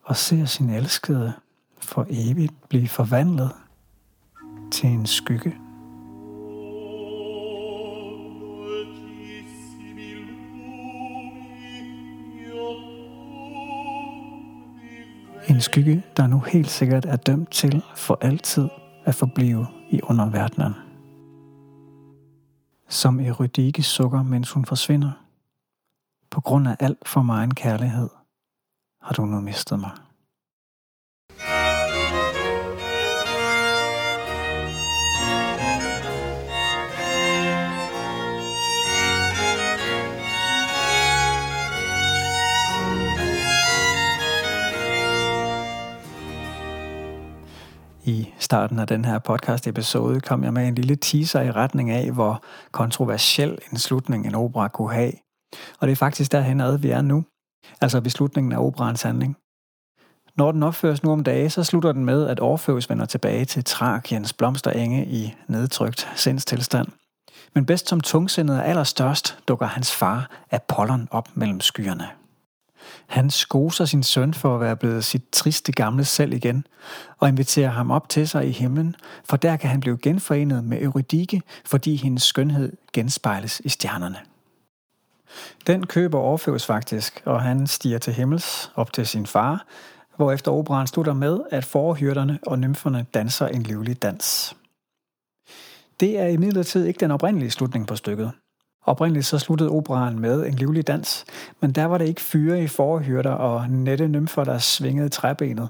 og 0.03 0.17
ser 0.17 0.45
sin 0.45 0.69
elskede 0.69 1.33
for 1.81 2.05
evigt 2.09 2.69
blive 2.69 2.87
forvandlet 2.87 3.51
til 4.71 4.89
en 4.89 5.05
skygge. 5.05 5.55
En 15.49 15.61
skygge, 15.61 16.03
der 16.17 16.27
nu 16.27 16.39
helt 16.39 16.69
sikkert 16.69 17.05
er 17.05 17.15
dømt 17.15 17.51
til 17.51 17.83
for 17.95 18.17
altid 18.21 18.69
at 19.05 19.15
forblive 19.15 19.67
i 19.89 20.01
underverdenen. 20.03 20.73
Som 22.89 23.19
Eurydike 23.19 23.83
sukker, 23.83 24.23
mens 24.23 24.51
hun 24.51 24.65
forsvinder. 24.65 25.11
På 26.29 26.41
grund 26.41 26.67
af 26.67 26.75
alt 26.79 27.07
for 27.07 27.21
meget 27.21 27.55
kærlighed 27.55 28.09
har 29.01 29.13
du 29.13 29.25
nu 29.25 29.39
mistet 29.39 29.79
mig. 29.79 29.91
I 48.11 48.33
starten 48.39 48.79
af 48.79 48.87
den 48.87 49.05
her 49.05 49.19
podcast 49.19 49.67
episode 49.67 50.19
kom 50.19 50.43
jeg 50.43 50.53
med 50.53 50.67
en 50.67 50.75
lille 50.75 50.95
teaser 50.95 51.41
i 51.41 51.51
retning 51.51 51.91
af, 51.91 52.11
hvor 52.11 52.43
kontroversiel 52.71 53.57
en 53.71 53.77
slutning 53.77 54.27
en 54.27 54.35
opera 54.35 54.67
kunne 54.67 54.93
have. 54.93 55.11
Og 55.79 55.87
det 55.87 55.91
er 55.91 55.95
faktisk 55.95 56.31
derhen 56.31 56.61
ad, 56.61 56.77
vi 56.77 56.89
er 56.89 57.01
nu. 57.01 57.23
Altså 57.81 57.99
ved 57.99 58.11
slutningen 58.11 58.51
af 58.53 58.57
operans 58.57 59.01
handling. 59.01 59.37
Når 60.37 60.51
den 60.51 60.63
opføres 60.63 61.03
nu 61.03 61.11
om 61.11 61.23
dage, 61.23 61.49
så 61.49 61.63
slutter 61.63 61.91
den 61.91 62.05
med, 62.05 62.27
at 62.27 62.39
Orfeus 62.39 62.89
vender 62.89 63.05
tilbage 63.05 63.45
til 63.45 63.63
Trakiens 63.63 64.33
blomsterenge 64.33 65.05
i 65.05 65.35
nedtrykt 65.47 66.11
sindstilstand. 66.15 66.87
Men 67.55 67.65
bedst 67.65 67.89
som 67.89 68.01
tungsindet 68.01 68.57
er 68.57 68.63
allerstørst, 68.63 69.37
dukker 69.47 69.65
hans 69.65 69.95
far 69.95 70.29
Apollon 70.51 71.07
op 71.11 71.29
mellem 71.35 71.59
skyerne. 71.59 72.20
Han 73.07 73.29
skoser 73.29 73.85
sin 73.85 74.03
søn 74.03 74.33
for 74.33 74.55
at 74.55 74.61
være 74.61 74.75
blevet 74.75 75.05
sit 75.05 75.23
triste 75.31 75.71
gamle 75.71 76.05
selv 76.05 76.33
igen, 76.33 76.65
og 77.19 77.29
inviterer 77.29 77.69
ham 77.69 77.91
op 77.91 78.09
til 78.09 78.27
sig 78.27 78.47
i 78.47 78.51
himlen, 78.51 78.95
for 79.23 79.37
der 79.37 79.57
kan 79.57 79.69
han 79.69 79.79
blive 79.79 79.97
genforenet 79.97 80.63
med 80.63 80.81
Eurydike, 80.81 81.41
fordi 81.65 81.95
hendes 81.95 82.23
skønhed 82.23 82.71
genspejles 82.93 83.59
i 83.59 83.69
stjernerne. 83.69 84.17
Den 85.67 85.85
køber 85.85 86.19
Orfeus 86.19 86.65
faktisk, 86.65 87.21
og 87.25 87.41
han 87.41 87.67
stiger 87.67 87.97
til 87.97 88.13
himmels 88.13 88.71
op 88.75 88.93
til 88.93 89.07
sin 89.07 89.25
far, 89.25 89.65
efter 90.33 90.51
operan 90.51 90.87
slutter 90.87 91.13
med, 91.13 91.39
at 91.51 91.65
forhyrderne 91.65 92.39
og 92.47 92.59
nymferne 92.59 93.05
danser 93.13 93.47
en 93.47 93.63
livlig 93.63 94.01
dans. 94.01 94.55
Det 95.99 96.19
er 96.19 96.27
imidlertid 96.27 96.85
ikke 96.85 96.99
den 96.99 97.11
oprindelige 97.11 97.51
slutning 97.51 97.87
på 97.87 97.95
stykket. 97.95 98.31
Oprindeligt 98.85 99.25
så 99.25 99.39
sluttede 99.39 99.69
operaen 99.69 100.19
med 100.19 100.45
en 100.45 100.53
livlig 100.53 100.87
dans, 100.87 101.25
men 101.59 101.71
der 101.71 101.85
var 101.85 101.97
det 101.97 102.07
ikke 102.07 102.21
fyre 102.21 102.63
i 102.63 102.67
forhyrter 102.67 103.31
og 103.31 103.69
nette 103.69 104.07
nymfer, 104.07 104.43
der 104.43 104.57
svingede 104.57 105.09
træbenet. 105.09 105.69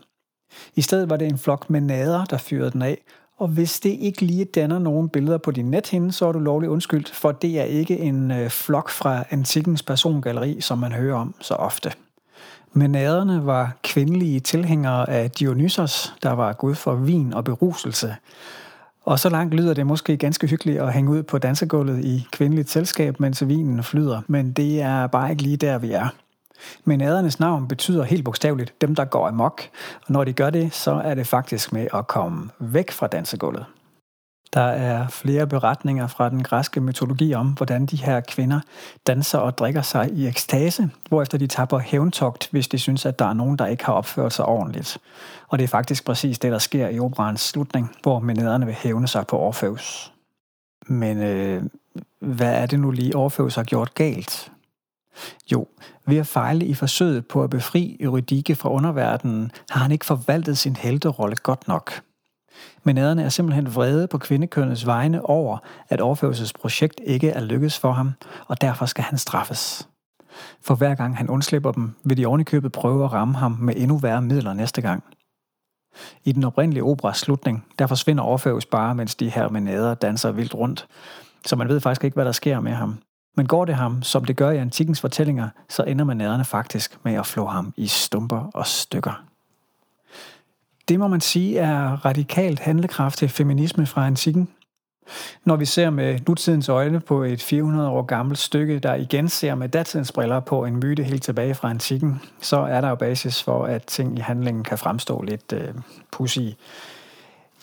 I 0.75 0.81
stedet 0.81 1.09
var 1.09 1.17
det 1.17 1.27
en 1.27 1.37
flok 1.37 1.69
menader, 1.69 2.25
der 2.25 2.37
fyrede 2.37 2.71
den 2.71 2.81
af, 2.81 2.97
Og 3.37 3.47
hvis 3.47 3.79
det 3.79 3.89
ikke 3.89 4.21
lige 4.21 4.45
danner 4.45 4.79
nogen 4.79 5.09
billeder 5.09 5.37
på 5.37 5.51
din 5.51 5.71
nethinde, 5.71 6.11
så 6.11 6.25
er 6.25 6.31
du 6.31 6.39
lovlig 6.39 6.69
undskyldt, 6.69 7.09
for 7.09 7.31
det 7.31 7.59
er 7.59 7.63
ikke 7.63 7.99
en 7.99 8.31
øh, 8.31 8.49
flok 8.49 8.89
fra 8.89 9.23
antikkens 9.29 9.83
persongalleri, 9.83 10.61
som 10.61 10.77
man 10.77 10.91
hører 10.91 11.17
om 11.17 11.35
så 11.39 11.53
ofte. 11.53 11.91
Menaderne 12.73 13.45
var 13.45 13.77
kvindelige 13.83 14.39
tilhængere 14.39 15.09
af 15.09 15.31
Dionysos, 15.31 16.13
der 16.23 16.31
var 16.31 16.53
gud 16.53 16.75
for 16.75 16.95
vin 16.95 17.33
og 17.33 17.43
beruselse. 17.43 18.15
Og 19.05 19.19
så 19.19 19.29
langt 19.29 19.53
lyder 19.53 19.73
det 19.73 19.87
måske 19.87 20.17
ganske 20.17 20.47
hyggeligt 20.47 20.79
at 20.79 20.93
hænge 20.93 21.11
ud 21.11 21.23
på 21.23 21.37
dansegulvet 21.37 22.05
i 22.05 22.27
kvindeligt 22.31 22.69
selskab, 22.69 23.19
mens 23.19 23.47
vinen 23.47 23.83
flyder, 23.83 24.21
men 24.27 24.51
det 24.51 24.81
er 24.81 25.07
bare 25.07 25.31
ikke 25.31 25.43
lige 25.43 25.57
der, 25.57 25.77
vi 25.77 25.91
er. 25.91 26.07
Menadernes 26.83 27.39
navn 27.39 27.67
betyder 27.67 28.03
helt 28.03 28.25
bogstaveligt 28.25 28.81
dem, 28.81 28.95
der 28.95 29.05
går 29.05 29.27
amok, 29.27 29.61
og 30.05 30.13
når 30.13 30.23
de 30.23 30.33
gør 30.33 30.49
det, 30.49 30.73
så 30.73 30.91
er 30.91 31.13
det 31.13 31.27
faktisk 31.27 31.73
med 31.73 31.87
at 31.93 32.07
komme 32.07 32.49
væk 32.59 32.91
fra 32.91 33.07
dansegulvet. 33.07 33.65
Der 34.53 34.61
er 34.61 35.07
flere 35.07 35.47
beretninger 35.47 36.07
fra 36.07 36.29
den 36.29 36.43
græske 36.43 36.81
mytologi 36.81 37.33
om, 37.33 37.47
hvordan 37.47 37.85
de 37.85 37.97
her 37.97 38.19
kvinder 38.19 38.59
danser 39.07 39.37
og 39.37 39.57
drikker 39.57 39.81
sig 39.81 40.11
i 40.11 40.27
ekstase, 40.27 40.89
hvorefter 41.09 41.37
de 41.37 41.47
tager 41.47 41.67
på 41.67 41.79
hævntogt, 41.79 42.47
hvis 42.51 42.67
de 42.67 42.79
synes, 42.79 43.05
at 43.05 43.19
der 43.19 43.25
er 43.25 43.33
nogen, 43.33 43.57
der 43.57 43.65
ikke 43.65 43.85
har 43.85 43.93
opført 43.93 44.33
sig 44.33 44.45
ordentligt. 44.45 44.97
Og 45.47 45.57
det 45.59 45.63
er 45.63 45.67
faktisk 45.67 46.05
præcis 46.05 46.39
det, 46.39 46.51
der 46.51 46.57
sker 46.57 46.87
i 46.87 46.99
operans 46.99 47.41
slutning, 47.41 47.95
hvor 48.03 48.19
menederne 48.19 48.65
vil 48.65 48.75
hævne 48.75 49.07
sig 49.07 49.27
på 49.27 49.39
Orpheus. 49.39 50.13
Men 50.87 51.17
øh, 51.17 51.63
hvad 52.19 52.53
er 52.53 52.65
det 52.65 52.79
nu 52.79 52.91
lige, 52.91 53.15
Orpheus 53.15 53.55
har 53.55 53.63
gjort 53.63 53.93
galt? 53.93 54.51
Jo, 55.51 55.67
ved 56.05 56.17
at 56.17 56.27
fejle 56.27 56.65
i 56.65 56.73
forsøget 56.73 57.27
på 57.27 57.43
at 57.43 57.49
befri 57.49 57.97
Eurydike 57.99 58.55
fra 58.55 58.69
underverdenen, 58.69 59.51
har 59.69 59.81
han 59.81 59.91
ikke 59.91 60.05
forvaltet 60.05 60.57
sin 60.57 60.75
helterolle 60.75 61.35
godt 61.35 61.67
nok. 61.67 62.01
Menaderne 62.83 63.23
er 63.23 63.29
simpelthen 63.29 63.75
vrede 63.75 64.07
på 64.07 64.17
kvindekønnets 64.17 64.85
vegne 64.85 65.25
over, 65.25 65.57
at 65.89 66.01
Orpheus' 66.01 66.51
projekt 66.61 67.01
ikke 67.03 67.29
er 67.29 67.41
lykkedes 67.41 67.79
for 67.79 67.91
ham, 67.91 68.11
og 68.47 68.61
derfor 68.61 68.85
skal 68.85 69.03
han 69.03 69.17
straffes. 69.17 69.87
For 70.61 70.75
hver 70.75 70.95
gang 70.95 71.17
han 71.17 71.29
undslipper 71.29 71.71
dem, 71.71 71.95
vil 72.03 72.17
de 72.17 72.25
ovenikøbet 72.25 72.71
prøve 72.71 73.05
at 73.05 73.13
ramme 73.13 73.35
ham 73.35 73.51
med 73.51 73.73
endnu 73.77 73.97
værre 73.97 74.21
midler 74.21 74.53
næste 74.53 74.81
gang. 74.81 75.03
I 76.23 76.31
den 76.31 76.43
oprindelige 76.43 76.83
operas 76.83 77.17
slutning, 77.17 77.65
der 77.79 77.87
forsvinder 77.87 78.23
Orfeus 78.23 78.65
bare, 78.65 78.95
mens 78.95 79.15
de 79.15 79.29
her 79.29 79.49
menader 79.49 79.93
danser 79.93 80.31
vildt 80.31 80.55
rundt, 80.55 80.87
så 81.45 81.55
man 81.55 81.67
ved 81.67 81.79
faktisk 81.79 82.03
ikke, 82.03 82.15
hvad 82.15 82.25
der 82.25 82.31
sker 82.31 82.59
med 82.59 82.71
ham. 82.71 82.97
Men 83.37 83.47
går 83.47 83.65
det 83.65 83.75
ham, 83.75 84.03
som 84.03 84.25
det 84.25 84.37
gør 84.37 84.51
i 84.51 84.57
antikkens 84.57 85.01
fortællinger, 85.01 85.49
så 85.69 85.83
ender 85.83 86.05
manaderne 86.05 86.45
faktisk 86.45 86.97
med 87.03 87.13
at 87.13 87.25
flå 87.25 87.45
ham 87.45 87.73
i 87.77 87.87
stumper 87.87 88.49
og 88.53 88.67
stykker. 88.67 89.30
Det 90.91 90.99
må 90.99 91.07
man 91.07 91.21
sige 91.21 91.59
er 91.59 92.05
radikalt 92.05 92.59
handlekraftig 92.59 93.31
feminisme 93.31 93.85
fra 93.85 94.07
antikken. 94.07 94.49
Når 95.45 95.55
vi 95.55 95.65
ser 95.65 95.89
med 95.89 96.19
nutidens 96.27 96.69
øjne 96.69 96.99
på 96.99 97.23
et 97.23 97.41
400 97.43 97.89
år 97.89 98.01
gammelt 98.01 98.39
stykke, 98.39 98.79
der 98.79 98.95
igen 98.95 99.29
ser 99.29 99.55
med 99.55 99.69
datidens 99.69 100.11
briller 100.11 100.39
på 100.39 100.65
en 100.65 100.75
myte 100.75 101.03
helt 101.03 101.23
tilbage 101.23 101.55
fra 101.55 101.69
antikken, 101.69 102.21
så 102.41 102.57
er 102.57 102.81
der 102.81 102.89
jo 102.89 102.95
basis 102.95 103.43
for, 103.43 103.65
at 103.65 103.83
ting 103.83 104.17
i 104.17 104.21
handlingen 104.21 104.63
kan 104.63 104.77
fremstå 104.77 105.21
lidt 105.21 105.53
øh, 105.53 105.73
pussy. 106.11 106.39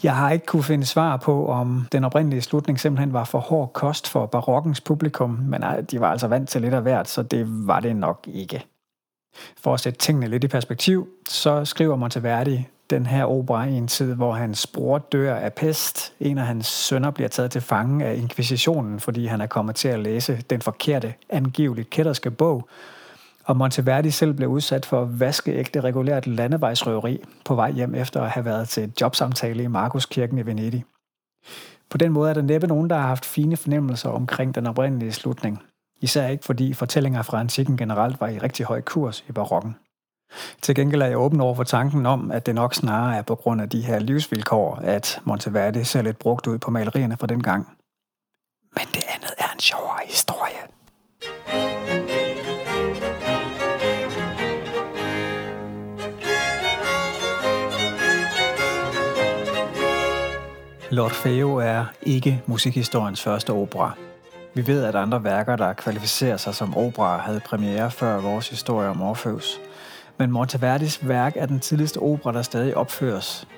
Jeg 0.03 0.17
har 0.17 0.31
ikke 0.31 0.47
kunne 0.47 0.65
finde 0.65 0.87
svar 0.87 1.17
på, 1.17 1.47
om 1.47 1.87
den 1.93 2.05
oprindelige 2.05 2.43
slutning 2.43 2.81
simpelthen 2.81 3.13
var 3.13 3.25
for 3.25 3.39
hård 3.39 3.73
kost 3.73 4.09
for 4.09 4.27
barokkens 4.27 4.81
publikum, 4.81 5.31
men 5.31 5.63
de 5.91 6.01
var 6.01 6.11
altså 6.11 6.29
vant 6.29 6.49
til 6.49 6.61
lidt 6.61 6.75
af 6.75 6.83
hvert, 6.83 7.09
så 7.09 7.23
det 7.23 7.47
var 7.49 7.81
det 7.81 7.97
nok 7.97 8.29
ikke. 8.33 8.67
For 9.63 9.75
at 9.75 9.81
sætte 9.81 9.99
tingene 9.99 10.29
lidt 10.29 10.45
i 10.45 10.49
perspektiv, 10.49 11.09
så 11.29 11.65
skriver 11.65 11.97
Monteverdi 11.97 12.67
den 12.91 13.07
her 13.07 13.25
opera 13.25 13.65
i 13.65 13.73
en 13.73 13.89
tid, 13.89 14.15
hvor 14.15 14.33
hans 14.33 14.67
bror 14.67 14.99
dør 14.99 15.35
af 15.35 15.53
pest. 15.53 16.13
En 16.21 16.39
af 16.39 16.47
hans 16.47 16.67
sønner 16.67 17.11
bliver 17.11 17.29
taget 17.29 17.51
til 17.51 17.61
fange 17.61 18.05
af 18.05 18.17
inkvisitionen, 18.17 19.01
fordi 19.01 19.27
han 19.27 19.41
er 19.41 19.47
kommet 19.47 19.77
til 19.77 19.89
at 19.89 20.01
læse 20.01 20.43
den 20.51 20.63
forkerte, 20.63 21.15
angiveligt 21.31 21.91
kætterske 21.91 22.31
bog, 22.31 22.69
og 23.45 23.57
Monteverdi 23.57 24.11
selv 24.11 24.33
blev 24.33 24.49
udsat 24.49 24.87
for 24.87 25.05
vaskeægte 25.05 25.81
regulært 25.81 26.27
landevejsrøveri 26.27 27.25
på 27.45 27.55
vej 27.55 27.71
hjem 27.71 27.95
efter 27.95 28.23
at 28.23 28.31
have 28.31 28.45
været 28.45 28.69
til 28.69 28.93
jobsamtale 29.01 29.63
i 29.63 29.67
Markuskirken 29.67 30.39
i 30.39 30.47
Venedig. 30.47 30.85
På 31.91 31.99
den 31.99 32.13
måde 32.13 32.31
er 32.31 32.35
der 32.35 32.43
næppe 32.43 32.67
nogen, 32.67 32.91
der 32.91 32.97
har 32.97 33.07
haft 33.07 33.25
fine 33.25 33.57
fornemmelser 33.57 34.09
omkring 34.09 34.55
den 34.55 34.67
oprindelige 34.67 35.13
slutning. 35.13 35.63
Især 36.01 36.29
ikke 36.29 36.45
fordi 36.45 36.73
fortællinger 36.73 37.23
fra 37.23 37.41
antikken 37.41 37.77
generelt 37.77 38.21
var 38.21 38.29
i 38.29 38.39
rigtig 38.39 38.67
høj 38.67 38.81
kurs 38.81 39.25
i 39.29 39.33
barokken. 39.33 39.77
Til 40.63 40.75
gengæld 40.75 41.03
er 41.03 41.07
jeg 41.07 41.19
åben 41.19 41.41
over 41.41 41.55
for 41.55 41.65
tanken 41.65 42.07
om, 42.07 42.31
at 42.31 42.47
det 42.47 42.55
nok 42.55 42.75
snarere 42.75 43.17
er 43.17 43.23
på 43.23 43.35
grund 43.35 43.61
af 43.61 43.69
de 43.69 43.83
her 43.83 43.99
livsvilkår, 43.99 44.75
at 44.75 45.21
Monteverdi 45.25 45.85
ser 45.85 46.03
lidt 46.03 46.19
brugt 46.19 46.47
ud 46.47 46.59
på 46.59 46.71
malerierne 46.71 47.17
fra 47.17 47.27
den 47.27 47.43
gang. 47.43 47.69
Men 48.77 48.87
det 48.95 49.05
andet 49.15 49.35
er 49.39 49.53
en 49.55 49.61
sjovere 49.61 50.01
historie. 50.07 50.69
L'Orfeo 60.91 61.61
er 61.61 61.85
ikke 62.03 62.43
musikhistoriens 62.47 63.23
første 63.23 63.53
opera. 63.53 63.93
Vi 64.55 64.67
ved, 64.67 64.85
at 64.85 64.95
andre 64.95 65.25
værker, 65.25 65.57
der 65.57 65.73
kvalificerer 65.73 66.37
sig 66.37 66.55
som 66.55 66.77
opera, 66.77 67.19
havde 67.19 67.41
premiere 67.41 67.91
før 67.91 68.21
vores 68.21 68.49
historie 68.49 68.89
om 68.89 69.03
Orpheus. 69.03 69.61
Men 70.19 70.31
Monteverdis 70.31 71.09
værk 71.09 71.33
er 71.37 71.47
den 71.47 71.61
tidligste 71.61 71.99
opera, 71.99 72.33
der 72.33 72.43
stadig 72.43 72.77
opføres. 72.77 73.49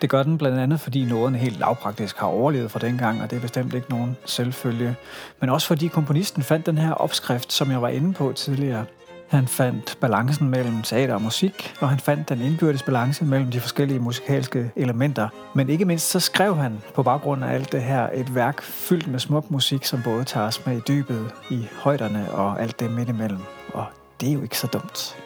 Det 0.00 0.10
gør 0.10 0.22
den 0.22 0.38
blandt 0.38 0.58
andet, 0.58 0.80
fordi 0.80 1.04
nåden 1.04 1.34
helt 1.34 1.58
lavpraktisk 1.58 2.16
har 2.16 2.26
overlevet 2.26 2.70
fra 2.70 2.78
dengang, 2.78 3.22
og 3.22 3.30
det 3.30 3.36
er 3.36 3.40
bestemt 3.40 3.74
ikke 3.74 3.90
nogen 3.90 4.16
selvfølge. 4.24 4.96
Men 5.40 5.50
også 5.50 5.66
fordi 5.66 5.86
komponisten 5.86 6.42
fandt 6.42 6.66
den 6.66 6.78
her 6.78 6.92
opskrift, 6.92 7.52
som 7.52 7.70
jeg 7.70 7.82
var 7.82 7.88
inde 7.88 8.12
på 8.12 8.32
tidligere– 8.32 8.84
han 9.32 9.48
fandt 9.48 9.96
balancen 10.00 10.48
mellem 10.48 10.82
teater 10.82 11.14
og 11.14 11.22
musik, 11.22 11.74
og 11.80 11.88
han 11.88 11.98
fandt 11.98 12.28
den 12.28 12.40
indbyrdes 12.40 12.82
balance 12.82 13.24
mellem 13.24 13.50
de 13.50 13.60
forskellige 13.60 14.00
musikalske 14.00 14.70
elementer. 14.76 15.28
Men 15.54 15.68
ikke 15.68 15.84
mindst 15.84 16.10
så 16.10 16.20
skrev 16.20 16.56
han 16.56 16.82
på 16.94 17.02
baggrund 17.02 17.44
af 17.44 17.54
alt 17.54 17.72
det 17.72 17.82
her 17.82 18.08
et 18.14 18.34
værk 18.34 18.62
fyldt 18.62 19.08
med 19.08 19.18
smuk 19.18 19.50
musik, 19.50 19.84
som 19.84 20.02
både 20.04 20.24
tager 20.24 20.46
os 20.46 20.66
med 20.66 20.76
i 20.76 20.80
dybet, 20.88 21.30
i 21.50 21.68
højderne 21.72 22.30
og 22.30 22.62
alt 22.62 22.80
det 22.80 22.90
midt 22.90 23.08
imellem. 23.08 23.40
Og 23.74 23.84
det 24.20 24.28
er 24.28 24.32
jo 24.32 24.42
ikke 24.42 24.58
så 24.58 24.66
dumt. 24.66 25.21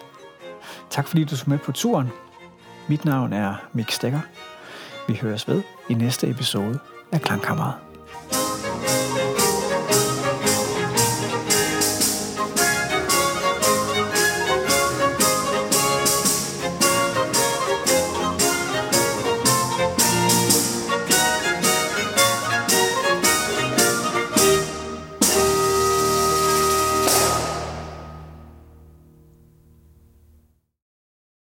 Tak 0.91 1.09
fordi 1.09 1.25
du 1.25 1.37
så 1.37 1.45
med 1.47 1.59
på 1.59 1.73
turen. 1.73 2.09
Mit 2.89 3.05
navn 3.05 3.33
er 3.33 3.55
Mik 3.73 3.91
Stegger. 3.91 4.21
Vi 5.09 5.15
høres 5.23 5.49
ved 5.49 5.63
i 5.89 5.95
næste 5.95 6.31
episode 6.31 6.79
af 7.13 7.21
Klangkammeret. 7.21 7.75